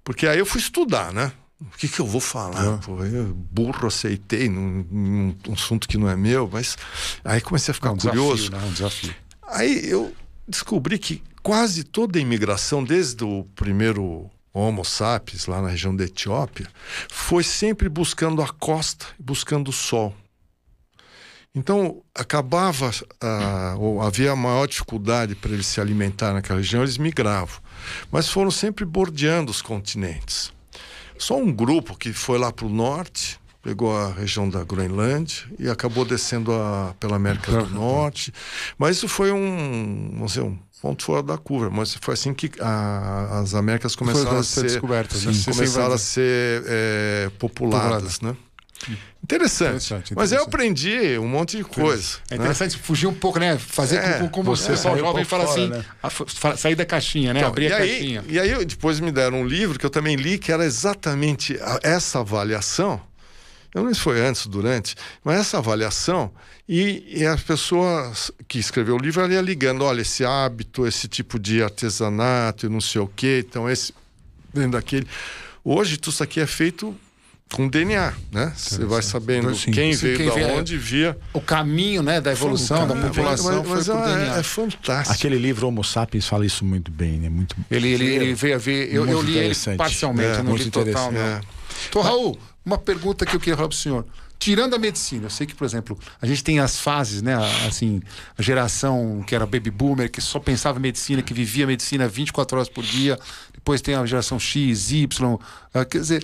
[0.05, 1.33] Porque aí eu fui estudar, né?
[1.61, 2.79] O que, que eu vou falar?
[2.79, 6.77] Pô, eu, burro, aceitei num, num assunto que não é meu, mas
[7.25, 8.51] aí comecei a ficar É um curioso.
[8.51, 8.67] desafio, né?
[8.67, 9.15] Um desafio.
[9.43, 10.15] Aí eu
[10.47, 16.05] descobri que quase toda a imigração, desde o primeiro Homo sapiens, lá na região da
[16.05, 16.69] Etiópia,
[17.09, 20.15] foi sempre buscando a costa, buscando o sol.
[21.55, 27.59] Então, acabava, ah, ou havia maior dificuldade para eles se alimentar naquela região, eles migravam.
[28.13, 30.53] Mas foram sempre bordeando os continentes.
[31.19, 35.69] Só um grupo que foi lá para o norte, pegou a região da Groenlândia e
[35.69, 38.33] acabou descendo a, pela América do Norte.
[38.79, 41.69] Mas isso foi um, vamos dizer, um ponto fora da curva.
[41.71, 45.33] Mas foi assim que a, as Américas começaram a ser descobertas, né?
[45.45, 48.37] começaram a ser é, populadas, né?
[49.23, 49.69] Interessante.
[49.69, 52.19] Interessante, Mas eu aprendi um monte de coisa.
[52.31, 52.45] É né?
[52.45, 53.59] interessante fugir um pouco, né?
[53.59, 55.85] Fazer É, como, como você o pessoal saiu jovem fala fora, assim, né?
[56.03, 57.41] a- sair da caixinha, né?
[57.41, 58.25] Então, Abrir e, a aí, caixinha.
[58.29, 62.21] e aí depois me deram um livro que eu também li, que era exatamente essa
[62.21, 63.01] avaliação.
[63.75, 66.31] Eu não sei se foi antes ou durante, mas essa avaliação.
[66.69, 71.09] E, e as pessoas que escreveu o livro ela ia ligando: olha, esse hábito, esse
[71.09, 73.93] tipo de artesanato e não sei o quê, então esse
[74.55, 75.07] dentro daquele.
[75.65, 76.95] Hoje, tudo isso aqui é feito
[77.53, 78.53] com DNA, né?
[78.57, 79.71] Você vai sabendo Sim.
[79.71, 81.17] quem Sim, veio quem da onde via.
[81.33, 84.37] O caminho, né, da evolução, da Mas- população mas, mas foi por é- DNA.
[84.39, 85.15] é fantástico.
[85.15, 87.29] Aquele livro Homo Sapiens fala isso muito bem, né?
[87.29, 88.93] Muito Ele, ele, ele veio a ver.
[88.93, 91.21] Eu, eu li ele parcialmente, É, eu não li total, não.
[91.21, 91.41] É.
[91.89, 94.05] Então, Raul, uma pergunta que eu queria falar para o senhor.
[94.39, 97.35] Tirando a medicina, eu sei que, por exemplo, a gente tem as fases, né?
[97.67, 98.03] Assim,
[98.37, 102.59] a geração que era baby boomer, que só pensava em medicina, que vivia medicina 24
[102.59, 103.19] horas por dia.
[103.55, 105.39] Depois tem a geração X, Y.
[105.73, 106.23] ah, quer dizer,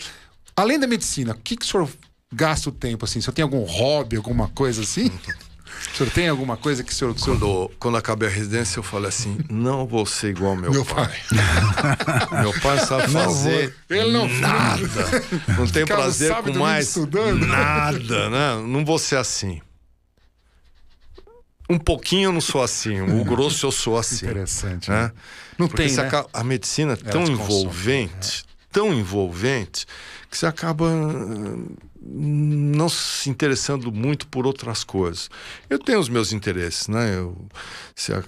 [0.57, 1.89] além da medicina, o que, que o senhor
[2.33, 3.05] gasta o tempo?
[3.05, 3.19] Assim?
[3.19, 5.11] O senhor tem algum hobby, alguma coisa assim?
[5.93, 7.15] O senhor tem alguma coisa que o senhor.
[7.15, 7.39] que o senhor...
[7.39, 10.85] Quando, quando acabei a residência, eu falei assim: não vou ser igual ao meu, Meu
[10.85, 11.11] pai.
[12.31, 12.41] pai.
[12.43, 14.83] Meu pai sabe fazer Ele não nada.
[15.59, 17.47] Não tem Ficava prazer com mais estudando.
[17.47, 18.63] nada, né?
[18.67, 19.61] Não vou ser assim.
[21.69, 24.27] Um pouquinho eu não sou assim, o grosso eu sou assim.
[24.27, 24.91] Interessante.
[24.91, 25.05] Né?
[25.05, 25.13] Né?
[25.59, 26.11] Não Porque tem, né?
[26.33, 29.87] a medicina é tão te consome, envolvente, tão envolvente,
[30.33, 31.67] que você acaba hum,
[32.01, 35.29] não se interessando muito por outras coisas.
[35.69, 37.15] Eu tenho os meus interesses, né?
[37.15, 37.37] Eu,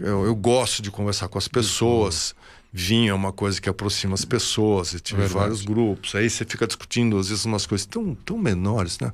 [0.01, 2.35] eu, eu gosto de conversar com as pessoas.
[2.71, 5.39] Vinho é uma coisa que aproxima as pessoas, eu tive Verdade.
[5.39, 6.15] vários grupos.
[6.15, 9.11] Aí você fica discutindo, às vezes, umas coisas tão, tão menores, né?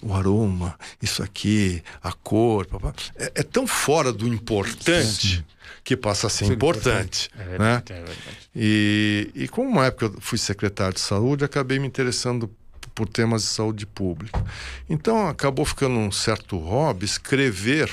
[0.00, 2.94] O aroma, isso aqui, a cor, papá.
[3.16, 5.44] É, é tão fora do importante
[5.82, 7.30] que passa a ser Sim, importante.
[7.38, 7.82] É né?
[7.88, 8.38] é verdade.
[8.54, 12.50] E, e como uma época eu fui secretário de saúde, acabei me interessando
[12.94, 14.44] por temas de saúde pública.
[14.88, 17.90] Então acabou ficando um certo hobby escrever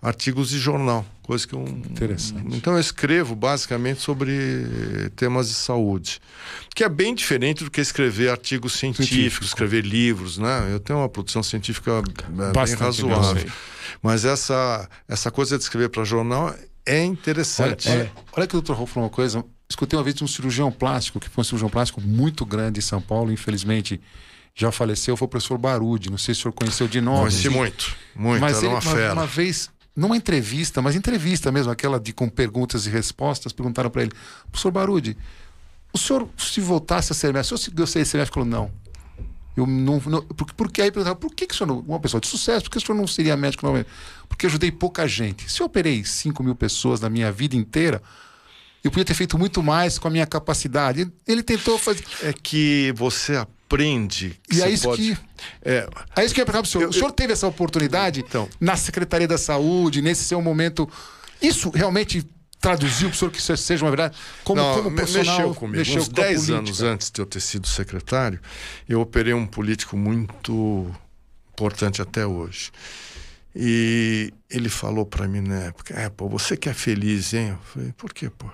[0.00, 2.54] artigos de jornal, coisa que eu Interessante.
[2.56, 6.20] Então eu escrevo basicamente sobre temas de saúde,
[6.74, 9.44] que é bem diferente do que escrever artigos científicos, Científico.
[9.44, 10.68] escrever livros, né?
[10.70, 13.12] Eu tenho uma produção científica é, bem Bastante, né?
[13.12, 13.52] eu razoável.
[14.02, 16.54] Mas essa essa coisa de escrever para jornal
[16.86, 17.88] é interessante.
[17.88, 18.72] olha, olha que o Dr.
[18.72, 19.44] Rolf falou uma coisa.
[19.68, 22.82] Escutei uma vez de um cirurgião plástico, que foi um cirurgião plástico muito grande em
[22.82, 24.00] São Paulo, infelizmente
[24.54, 26.10] já faleceu, foi o professor Barudi.
[26.10, 27.28] Não sei se o senhor conheceu de nome.
[27.28, 29.12] Conheci muito, muito, Mas era ele, uma uma, fera.
[29.12, 34.02] uma vez, numa entrevista, mas entrevista mesmo, aquela de com perguntas e respostas, perguntaram para
[34.02, 34.12] ele,
[34.50, 35.16] professor Barudi,
[35.92, 38.40] o senhor se voltasse a ser mestre, o senhor se gostaria de ser mestre?
[38.40, 38.70] Ele falou, não.
[39.56, 42.20] Eu não, não porque, porque aí perguntava, por que, que o senhor não, uma pessoa
[42.20, 43.88] de sucesso, por que o senhor não seria médico novamente?
[44.28, 45.50] Porque eu ajudei pouca gente.
[45.50, 48.02] Se eu operei 5 mil pessoas na minha vida inteira,
[48.84, 51.10] eu podia ter feito muito mais com a minha capacidade.
[51.26, 52.04] Ele tentou fazer.
[52.22, 54.38] É que você aprende.
[54.48, 55.02] Que E é isso pode...
[55.02, 55.18] que.
[55.64, 56.84] É, É isso que eu ia perguntar pro senhor.
[56.84, 58.48] Eu- o senhor teve essa oportunidade Então.
[58.60, 60.88] na Secretaria da Saúde, nesse seu momento.
[61.42, 62.24] Isso realmente
[62.60, 64.16] traduziu para o senhor que isso seja uma verdade?
[64.44, 65.78] Como, não, como mexeu comigo.
[65.78, 66.58] mexeu Uns com a 10 política.
[66.58, 68.40] anos antes de eu ter sido secretário,
[68.88, 70.90] eu operei um político muito
[71.52, 72.70] importante até hoje.
[73.54, 77.48] E ele falou para mim na época: É, pô, você que é feliz, hein?
[77.50, 78.46] Eu falei: Por quê, pô?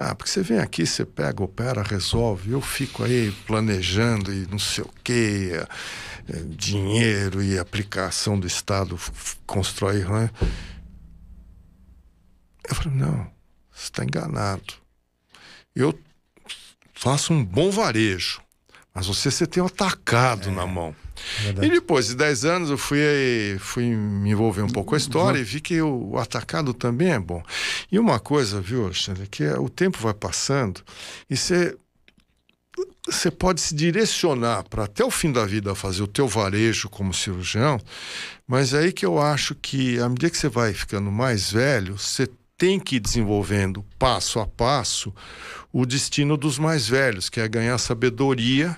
[0.00, 2.52] Ah, porque você vem aqui, você pega, opera, resolve.
[2.52, 5.66] Eu fico aí planejando e não sei o quê, eh,
[6.28, 8.96] eh, dinheiro e aplicação do Estado
[9.44, 10.30] constrói, né?
[12.68, 13.30] Eu falei, não,
[13.72, 14.74] você está enganado.
[15.74, 15.98] Eu
[16.94, 18.40] faço um bom varejo,
[18.94, 20.94] mas você, você tem um atacado na mão.
[21.62, 22.98] E depois de 10 anos eu fui,
[23.58, 27.10] fui me envolver um pouco com a história e vi que o, o atacado também
[27.10, 27.42] é bom.
[27.90, 30.82] E uma coisa, viu, Alexandre, que é, o tempo vai passando
[31.28, 31.76] e você
[33.10, 37.14] você pode se direcionar para até o fim da vida fazer o teu varejo como
[37.14, 37.80] cirurgião,
[38.46, 41.98] mas é aí que eu acho que à medida que você vai ficando mais velho,
[41.98, 42.28] você
[42.58, 45.14] tem que ir desenvolvendo passo a passo
[45.72, 48.76] o destino dos mais velhos, que é ganhar sabedoria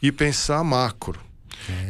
[0.00, 1.20] e pensar macro.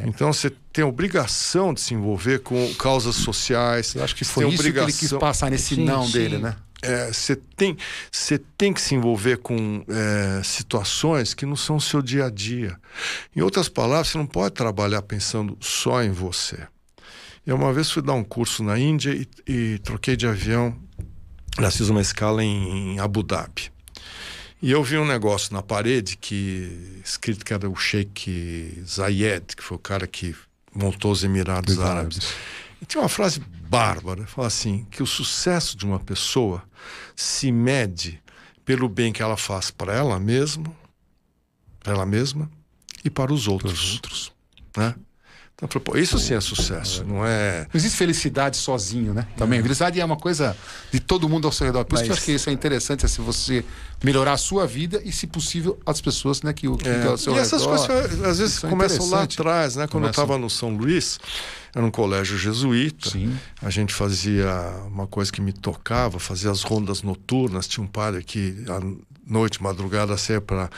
[0.05, 3.95] Então você tem a obrigação de se envolver com causas sociais.
[3.95, 6.07] Eu acho que você foi tem isso que ele quis obrigação- passar nesse Sim, não
[6.07, 6.12] sim.
[6.12, 6.57] dele, né?
[6.82, 7.76] é, você tem,
[8.11, 12.30] você tem que se envolver com é, situações que não são o seu dia a
[12.30, 12.78] dia.
[13.34, 16.66] Em outras palavras, você não pode trabalhar pensando só em você.
[17.47, 20.74] Eu uma vez fui dar um curso na Índia e, e troquei de avião.
[21.59, 23.70] Já fiz uma escala em, em Abu Dhabi.
[24.61, 29.62] E eu vi um negócio na parede que escrito que era o Sheikh Zayed, que
[29.62, 30.34] foi o cara que
[30.74, 32.18] montou os Emirados Dos Árabes.
[32.18, 32.34] Árabes.
[32.80, 36.62] E tinha uma frase bárbara, fala assim, que o sucesso de uma pessoa
[37.14, 38.22] se mede
[38.64, 40.70] pelo bem que ela faz para ela mesma,
[41.80, 42.50] para ela mesma
[43.04, 44.32] e para os outros, outros.
[44.76, 44.94] né?
[45.59, 49.26] Então, eu pô, isso sim é sucesso, não é Não existe felicidade sozinho, né?
[49.38, 49.62] Também.
[49.62, 50.54] Felicidade é uma coisa
[50.92, 51.82] de todo mundo ao seu redor.
[51.86, 53.64] Por isso que eu Mas- acho que isso é interessante, é se você
[54.04, 57.11] melhorar a sua vida e, se possível, as pessoas né, que, o- que É, estão
[57.12, 57.86] ao seu e essas redor.
[57.88, 59.86] coisas às vezes é começam lá atrás, né?
[59.86, 60.24] Quando eu Começam.
[60.24, 61.18] estava no São Luís,
[61.74, 63.09] era um colégio jesuíta.
[63.09, 63.34] Sim.
[63.62, 64.52] A gente fazia
[64.88, 67.66] uma coisa que me tocava, fazia as rondas noturnas.
[67.66, 68.78] Tinha um padre que à
[69.26, 70.68] noite, madrugada, saía para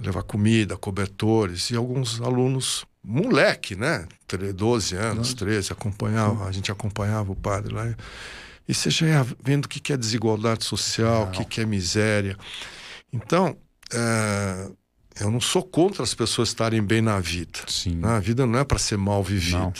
[0.00, 4.06] levar comida, cobertores e alguns alunos, moleque, né?
[4.26, 7.94] Tre- 12 anos, 13, acompanhava, a gente acompanhava o padre lá.
[8.66, 12.36] E você já ia vendo o que é desigualdade social, o que é miséria.
[13.12, 13.56] Então,
[13.92, 14.68] é,
[15.20, 17.58] eu não sou contra as pessoas estarem bem na vida.
[17.68, 17.96] Sim.
[17.96, 18.08] né?
[18.16, 19.58] A vida não é para ser mal vivida.
[19.58, 19.72] Não.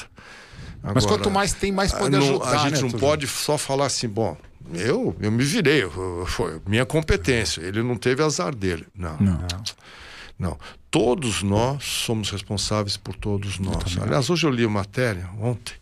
[0.83, 2.51] Mas Agora, quanto mais tem, mais a- pode não- ajudar.
[2.51, 4.37] A gente né, não pode só falar assim, bom,
[4.75, 5.83] eu, eu me virei,
[6.27, 8.87] foi minha competência, ele não teve azar dele.
[8.95, 9.33] Não, não.
[9.33, 9.47] Não.
[10.91, 13.99] Todos nós somos responsáveis por todos nós.
[14.01, 15.75] Aliás, hoje eu li uma matéria, ontem,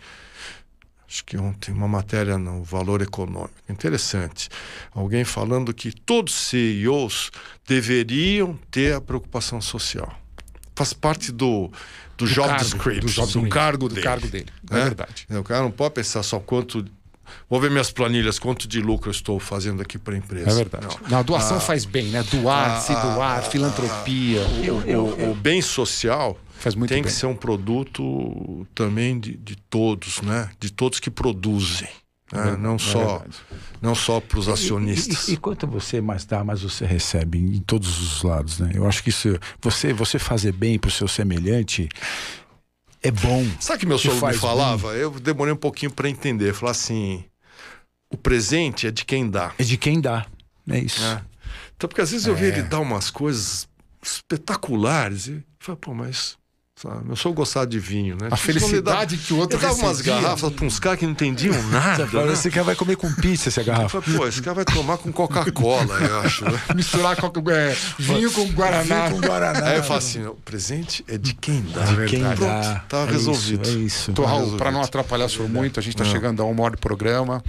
[1.07, 3.53] acho que ontem, uma matéria no Valor Econômico.
[3.69, 4.49] Interessante.
[4.95, 7.31] Alguém falando que todos CEOs
[7.67, 10.19] deveriam ter a preocupação social.
[10.75, 11.71] Faz parte do,
[12.17, 14.07] do, job cargo, description, do job do cargo do dele.
[14.07, 14.49] cargo dele.
[14.71, 14.85] É né?
[14.85, 15.27] verdade.
[15.29, 16.85] O cara não pode pensar só quanto.
[17.49, 20.51] Vou ver minhas planilhas, quanto de lucro eu estou fazendo aqui para a empresa.
[20.51, 20.87] É verdade.
[20.87, 21.11] Não.
[21.11, 22.23] Não, a doação faz bem, né?
[22.31, 24.41] Doar, Ah, se doar, ah, filantropia.
[24.99, 27.05] O, o bem social Faz muito tem bem.
[27.05, 30.49] que ser um produto também de, de todos, né?
[30.61, 31.89] De todos que produzem.
[32.33, 32.57] né?
[32.57, 33.25] não, é só,
[33.81, 35.27] não só para os acionistas.
[35.27, 38.71] E, e, e quanto você mais dá, mais você recebe em todos os lados, né?
[38.75, 41.89] Eu acho que isso, você, você fazer bem pro seu semelhante
[43.03, 43.45] é bom.
[43.61, 44.89] Sabe que meu Te sogro me falava?
[44.95, 46.53] Eu demorei um pouquinho para entender.
[46.55, 47.25] Falar assim:
[48.11, 49.53] o presente é de quem dá.
[49.59, 50.27] É de quem dá.
[50.69, 51.01] É isso.
[51.01, 51.23] né?
[51.77, 52.49] Então, porque às vezes eu vi É.
[52.49, 53.69] ele dar umas coisas
[54.03, 56.37] espetaculares e falei, pô, mas
[56.83, 58.29] sabe, eu sou gostar de vinho, né?
[58.31, 61.55] A felicidade que o outro Ele dava umas garrafas para uns caras que não entendiam
[61.71, 62.07] nada.
[62.07, 62.35] Fala, né?
[62.35, 64.01] Você quer vai comer com pizza essa Eu garrafa?
[64.03, 66.45] falei, pô, esse cara vai tomar com Coca-Cola, eu acho.
[66.45, 66.61] né?
[66.75, 69.09] Misturar coca- é, vinho com guaraná.
[69.09, 69.67] Vinho com Guaraná.
[69.69, 71.85] Aí eu falo assim: o presente é de quem dá.
[71.85, 72.41] De quem verdade.
[72.41, 72.85] dá.
[72.89, 73.63] Tá É resolvido.
[73.69, 74.11] Isso, é isso.
[74.11, 76.75] Então, Raul, para não atrapalhar o senhor muito, a gente está chegando a uma hora
[76.75, 77.43] de programa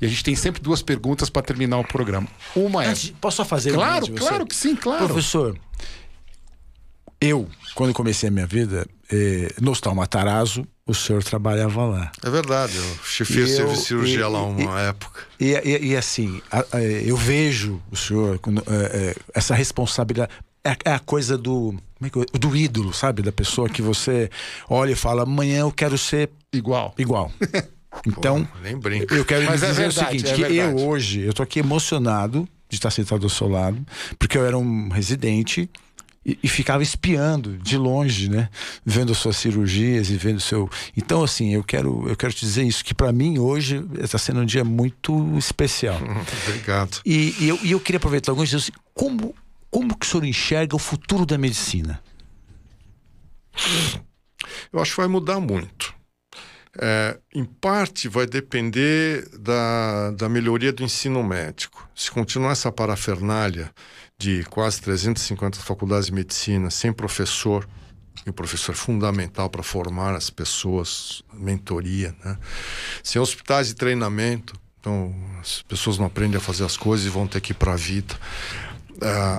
[0.00, 2.26] e a gente tem sempre duas perguntas para terminar o programa.
[2.54, 2.88] Uma é.
[2.88, 5.06] Antes, Posso só fazer uma Claro, claro que sim, claro.
[5.06, 5.56] Professor,
[7.20, 12.12] eu, quando comecei a minha vida, eh, no Hospital Matarazzo, o senhor trabalhava lá.
[12.22, 15.20] É verdade, eu chefei o E eu- serviço de cirurgia e- lá e- uma época.
[15.40, 20.30] E, e- e assim, a- a- eu vejo o senhor, quando, eh, eh, essa responsabilidade.
[20.64, 21.74] É, é a coisa do,
[22.34, 23.22] é do ídolo, sabe?
[23.22, 24.28] Da pessoa que você
[24.68, 26.94] olha e fala: amanhã eu quero ser Igual.
[26.98, 27.30] igual.
[28.06, 29.14] Então, Pô, nem brinca.
[29.14, 31.60] eu quero Mas é dizer verdade, o seguinte: é que eu hoje, eu tô aqui
[31.60, 33.78] emocionado de estar sentado ao seu lado,
[34.18, 35.70] porque eu era um residente
[36.26, 38.48] e, e ficava espiando de longe, né?
[38.84, 40.68] Vendo suas cirurgias e vendo seu.
[40.96, 44.40] Então, assim, eu quero, eu quero te dizer isso, que para mim hoje está sendo
[44.40, 46.00] um dia muito especial.
[46.48, 47.00] Obrigado.
[47.06, 49.32] E, e eu, e eu queria aproveitar alguns dias assim, como,
[49.70, 52.02] como que o senhor enxerga o futuro da medicina?
[54.72, 55.94] Eu acho que vai mudar muito.
[56.78, 61.88] É, em parte vai depender da, da melhoria do ensino médico.
[61.94, 63.70] Se continuar essa parafernália
[64.18, 67.68] de quase 350 faculdades de medicina sem professor,
[68.24, 72.38] e o professor é fundamental para formar as pessoas, mentoria, né?
[73.02, 77.26] sem hospitais de treinamento, então as pessoas não aprendem a fazer as coisas e vão
[77.26, 78.14] ter que ir para a vida.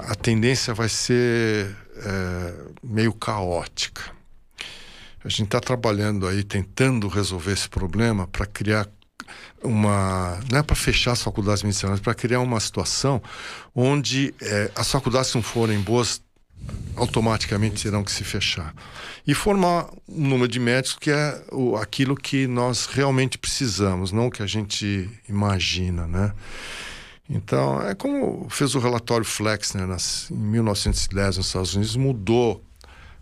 [0.10, 2.54] A, tendência vai ser é,
[2.84, 4.04] meio caótica.
[5.24, 8.88] A gente está trabalhando aí, tentando resolver esse problema para criar
[9.64, 10.40] uma.
[10.52, 13.22] Não é para fechar as faculdades medicinais, para criar uma situação
[13.76, 16.22] onde eh, as faculdades, não forem boas,
[16.96, 18.74] automaticamente terão que se fechar.
[19.26, 24.28] E formar um número de médicos que é o, aquilo que nós realmente precisamos, não
[24.28, 26.34] o que a gente imagina, né?
[27.30, 32.64] Então, é como fez o relatório Flexner nas, em 1910 nos Estados Unidos, mudou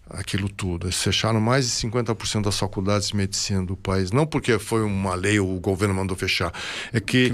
[0.09, 0.87] aquilo tudo.
[0.87, 4.11] Eles fecharam mais de 50% das faculdades de medicina do país.
[4.11, 6.53] Não porque foi uma lei ou o governo mandou fechar.
[6.93, 7.31] É que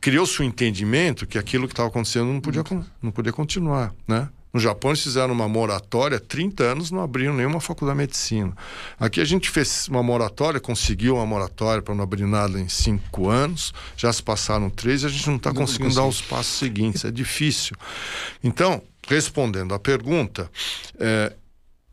[0.00, 2.64] criou-se o entendimento que aquilo que estava acontecendo não podia,
[3.00, 4.28] não podia continuar, né?
[4.52, 8.54] No Japão eles fizeram uma moratória, 30 anos não abriram nenhuma faculdade de medicina.
[9.00, 13.30] Aqui a gente fez uma moratória, conseguiu uma moratória para não abrir nada em cinco
[13.30, 17.02] anos, já se passaram três e a gente não está conseguindo dar os passos seguintes,
[17.04, 17.74] é difícil.
[18.44, 20.50] Então, respondendo à pergunta,
[20.98, 21.32] é,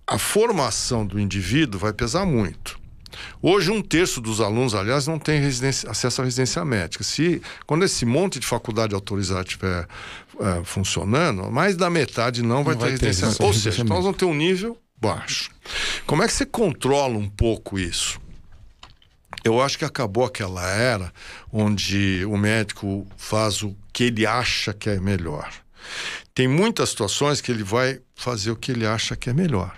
[0.09, 2.79] a formação do indivíduo vai pesar muito.
[3.41, 7.03] Hoje, um terço dos alunos, aliás, não tem residência- acesso à residência médica.
[7.03, 9.87] Se, quando esse monte de faculdade autorizada estiver
[10.39, 13.93] eh, funcionando, mais da metade não vai ter vai ter residência residência Ou seja, médica.
[13.93, 15.49] nós vamos ter um nível baixo.
[16.05, 18.19] Como é que você controla um pouco isso?
[19.43, 21.11] Eu acho que acabou aquela era
[21.51, 25.49] onde o médico faz o que ele acha que é melhor.
[26.35, 29.75] Tem muitas situações que ele vai fazer o que ele acha que é melhor.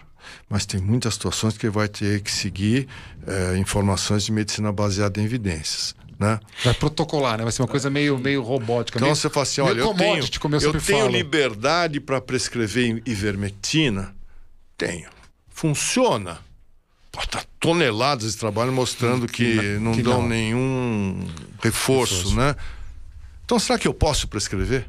[0.49, 2.87] Mas tem muitas situações que vai ter que seguir
[3.25, 5.95] eh, informações de medicina baseada em evidências.
[6.19, 6.39] Né?
[6.63, 7.43] Vai protocolar, né?
[7.43, 8.99] Vai ser uma coisa meio, meio robótica.
[8.99, 10.23] Então meio, você fala assim: olha, eu tenho,
[10.61, 11.07] eu, tenho falo.
[11.07, 14.13] liberdade para prescrever ivermectina?
[14.77, 15.09] Tenho.
[15.49, 16.39] Funciona.
[17.11, 20.29] Pô, tá toneladas de trabalho mostrando que, não que dão não.
[20.29, 21.27] nenhum
[21.61, 22.55] reforço, né?
[23.43, 24.87] Então será que eu posso prescrever?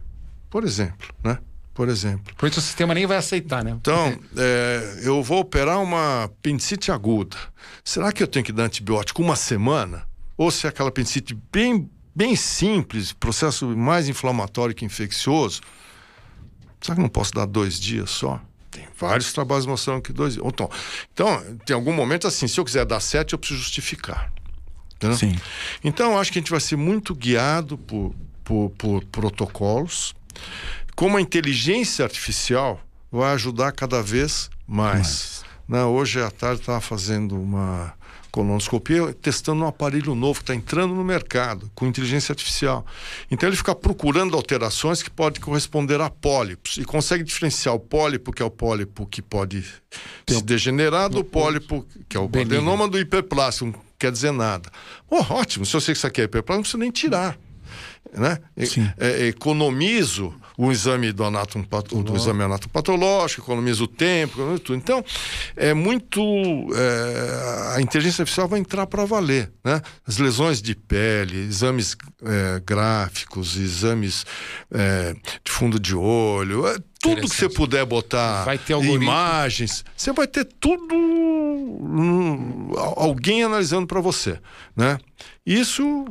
[0.49, 1.39] Por exemplo, né?
[1.75, 2.35] Por exemplo.
[2.37, 3.71] Por isso o sistema nem vai aceitar, né?
[3.71, 7.37] Então, é, eu vou operar uma apendicite aguda.
[7.83, 10.07] Será que eu tenho que dar antibiótico uma semana?
[10.37, 15.63] Ou se é aquela apendicite bem, bem simples, processo mais inflamatório que infeccioso,
[16.81, 18.41] será que eu não posso dar dois dias só?
[18.71, 20.47] Tem vários trabalhos mostrando que dois dias.
[20.47, 20.71] Então,
[21.13, 24.33] então, tem algum momento assim, se eu quiser dar sete, eu preciso justificar.
[24.97, 25.17] Entendeu?
[25.17, 25.37] Sim.
[25.83, 28.15] Então, eu acho que a gente vai ser muito guiado por,
[28.45, 30.15] por, por protocolos.
[30.95, 32.81] Como a inteligência artificial
[33.11, 35.45] vai ajudar cada vez mais.
[35.69, 35.83] Né?
[35.85, 37.95] Hoje à tarde estava fazendo uma
[38.33, 42.85] colonoscopia, testando um aparelho novo que está entrando no mercado, com inteligência artificial.
[43.31, 48.33] Então ele fica procurando alterações que podem corresponder a pólipos e consegue diferenciar o pólipo,
[48.33, 49.63] que é o pólipo que pode
[50.27, 54.71] se degenerar, do pólipo, que é o adenoma do hiperplástico, não quer dizer nada.
[55.11, 57.39] Oh, ótimo, se eu sei que isso aqui é hiperplástico, não preciso nem tirar.
[58.15, 58.39] Né?
[58.99, 61.25] É, economizo o exame do,
[61.69, 64.77] pato- do exame anatomopatológico, economizo o tempo, economizo tudo.
[64.77, 65.03] Então,
[65.57, 66.21] é muito.
[66.75, 69.51] é, a inteligência artificial vai entrar para valer.
[69.65, 69.81] Né?
[70.07, 74.27] As lesões de pele, exames é, gráficos, exames
[74.71, 79.03] é, de fundo de olho, é, tudo que você puder botar, Vai ter algoritmo.
[79.05, 80.95] imagens, você vai ter tudo.
[80.95, 84.39] hum, al- alguém analisando para você.
[84.77, 84.99] Né?
[85.47, 86.05] Isso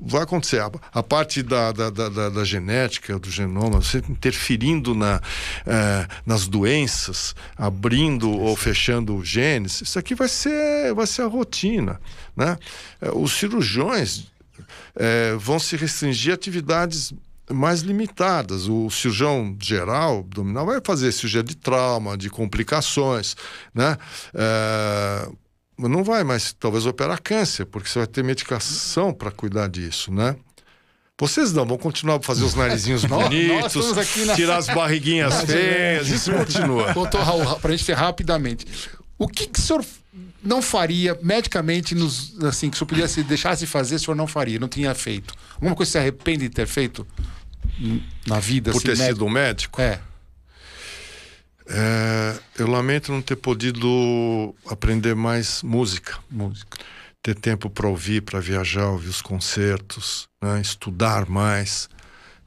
[0.00, 0.60] vai acontecer.
[0.60, 5.20] A, a parte da, da, da, da- genética, do genoma, você interferindo na,
[5.66, 12.00] eh, nas doenças, abrindo ou fechando genes, isso aqui vai ser, vai ser a rotina.
[12.36, 12.56] Né?
[13.00, 14.26] Eh, Os cirurgiões
[14.94, 17.12] eh, vão se restringir a atividades
[17.50, 18.68] mais limitadas.
[18.68, 23.36] O cirurgião geral, abdominal, vai fazer cirurgia de trauma, de complicações,
[23.74, 23.96] né?
[24.34, 25.28] Eh,
[25.78, 30.36] não vai mais, talvez, operar câncer, porque você vai ter medicação para cuidar disso, né?
[31.18, 33.94] Vocês não, vão continuar a fazer os narizinhos bonitos,
[34.26, 36.92] na- tirar as barriguinhas feias, isso continua.
[36.94, 38.66] Doutor Raul, para a gente ter rapidamente.
[39.18, 39.84] O que, que o senhor
[40.42, 44.26] não faria medicamente, nos, assim, que o senhor pudesse deixar de fazer, o senhor não
[44.26, 45.34] faria, não tinha feito?
[45.54, 47.06] Alguma coisa que você arrepende de ter feito
[48.26, 48.70] na vida?
[48.72, 49.14] Por assim, ter médico?
[49.14, 50.00] sido um médico, É.
[51.68, 56.18] é, eu lamento não ter podido aprender mais música.
[56.30, 56.78] Música.
[57.22, 60.60] ter tempo para ouvir, para viajar, ouvir os concertos, né?
[60.60, 61.88] estudar mais.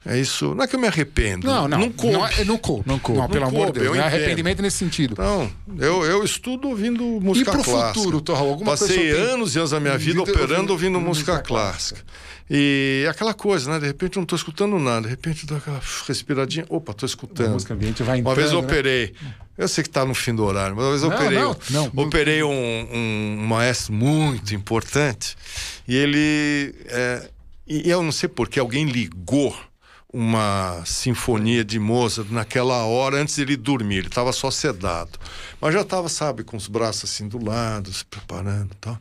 [0.04, 0.54] É isso.
[0.54, 1.46] Não é que eu me arrependo.
[1.46, 1.78] Não, não.
[1.78, 2.12] Não coube.
[2.16, 2.84] Não, é- não coube.
[2.86, 3.28] Não coube.
[3.28, 3.86] pelo Não amor de coube, Deus.
[3.86, 5.14] eu Não é arrependimento nesse sentido.
[5.18, 7.88] Não, eu, eu estudo ouvindo E música pro clássica.
[7.94, 8.50] futuro, doutor Raul?
[8.50, 10.72] Alguma coisa Passei que o senhor tem- anos e anos da minha vida Vida operando
[10.72, 12.00] ouvindo ouvindo música, música clássica.
[12.52, 13.78] E aquela coisa, né?
[13.78, 15.02] De repente eu não estou escutando nada.
[15.02, 16.64] De repente dá aquela respiradinha.
[16.68, 17.52] Opa, estou A escutando.
[17.52, 18.78] música ambiente vai Uma vez eu entrando, né?
[18.80, 19.14] operei.
[19.58, 21.38] Eu sei que está no fim do horário, mas uma vez eu Não, operei.
[21.38, 21.56] não,
[21.94, 22.04] não.
[22.06, 25.36] Operei um, um maestro muito importante
[25.86, 26.74] e ele.
[26.86, 27.28] é,
[27.68, 29.54] e eu não sei porque alguém ligou
[30.12, 33.96] uma sinfonia de Mozart naquela hora antes dele dormir.
[33.98, 35.18] Ele estava só sedado.
[35.60, 38.98] Mas já estava, sabe, com os braços assim do lado, se preparando e tal.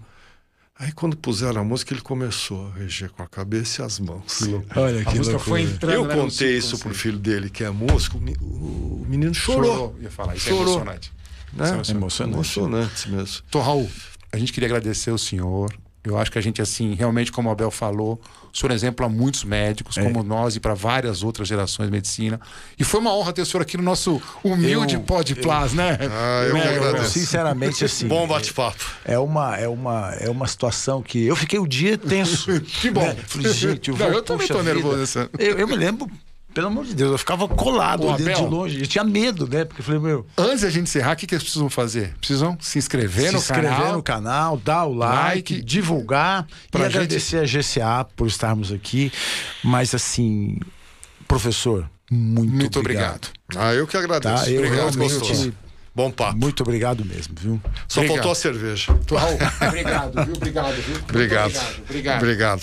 [0.78, 4.44] Aí quando puseram a música, ele começou a reger com a cabeça e as mãos.
[4.76, 5.40] Olha A que música loucura.
[5.40, 5.94] foi entrando.
[5.94, 7.02] Eu né, contei isso pro subconsciente.
[7.02, 9.64] filho dele, que é músico, o me- o menino chorou.
[9.74, 9.96] Chorou.
[10.02, 10.62] Ia falar, isso Chorou.
[10.62, 11.12] é emocionante.
[11.52, 11.82] Né?
[11.82, 12.36] Isso é emocionante.
[12.38, 13.42] Emocionante mesmo.
[13.52, 13.90] Doutor Raul,
[14.32, 15.74] a gente queria agradecer o senhor.
[16.10, 18.20] Eu acho que a gente, assim, realmente, como o Abel falou,
[18.54, 20.04] o senhor é exemplo a muitos médicos, É.
[20.04, 22.40] como nós e para várias outras gerações de medicina.
[22.78, 25.98] E foi uma honra ter o senhor aqui no nosso humilde Eu- Pod Plus, né?
[26.12, 27.12] Ah, eu Né, agradeço.
[27.12, 28.08] Sinceramente, assim.
[28.08, 28.84] Bom bate-papo.
[29.06, 32.60] É uma, é, uma, é uma situação que eu fiquei o dia tenso.
[32.62, 33.02] Que bom.
[33.06, 33.16] Né?
[33.28, 34.74] Falei, gente, eu, Não, vou, eu também tô vida.
[34.74, 36.10] nervoso nessa- Eu, eu me lembro,
[36.54, 38.36] pelo amor de Deus, eu ficava colado olhando Abel.
[38.36, 38.80] de longe.
[38.82, 39.66] Eu tinha medo, né?
[39.66, 42.14] Porque eu falei, meu, Antes da gente encerrar, o que, que eles precisam fazer?
[42.18, 43.94] Precisam se inscrever se no inscrever canal.
[43.94, 45.62] no canal, dar o like, Like.
[45.64, 49.12] divulgar Pra e gente- agradecer a GCA por estarmos aqui.
[49.64, 50.58] Mas assim,
[51.28, 53.30] professor, muito, Muito obrigado.
[53.50, 53.66] obrigado.
[53.68, 54.44] Ah, eu que agradeço.
[54.46, 54.50] Tá?
[54.50, 55.54] Eu Obrigado, gostoso.
[55.96, 56.38] Bom papo.
[56.38, 57.62] Muito obrigado mesmo, viu?
[57.88, 58.16] Só Obrigado.
[58.18, 58.92] faltou a cerveja.
[59.68, 60.36] Obrigado, viu?
[60.36, 60.96] Obrigado, viu?
[61.10, 61.48] Obrigado.
[61.50, 61.82] Obrigado.
[61.90, 62.18] obrigado.
[62.22, 62.58] Obrigado.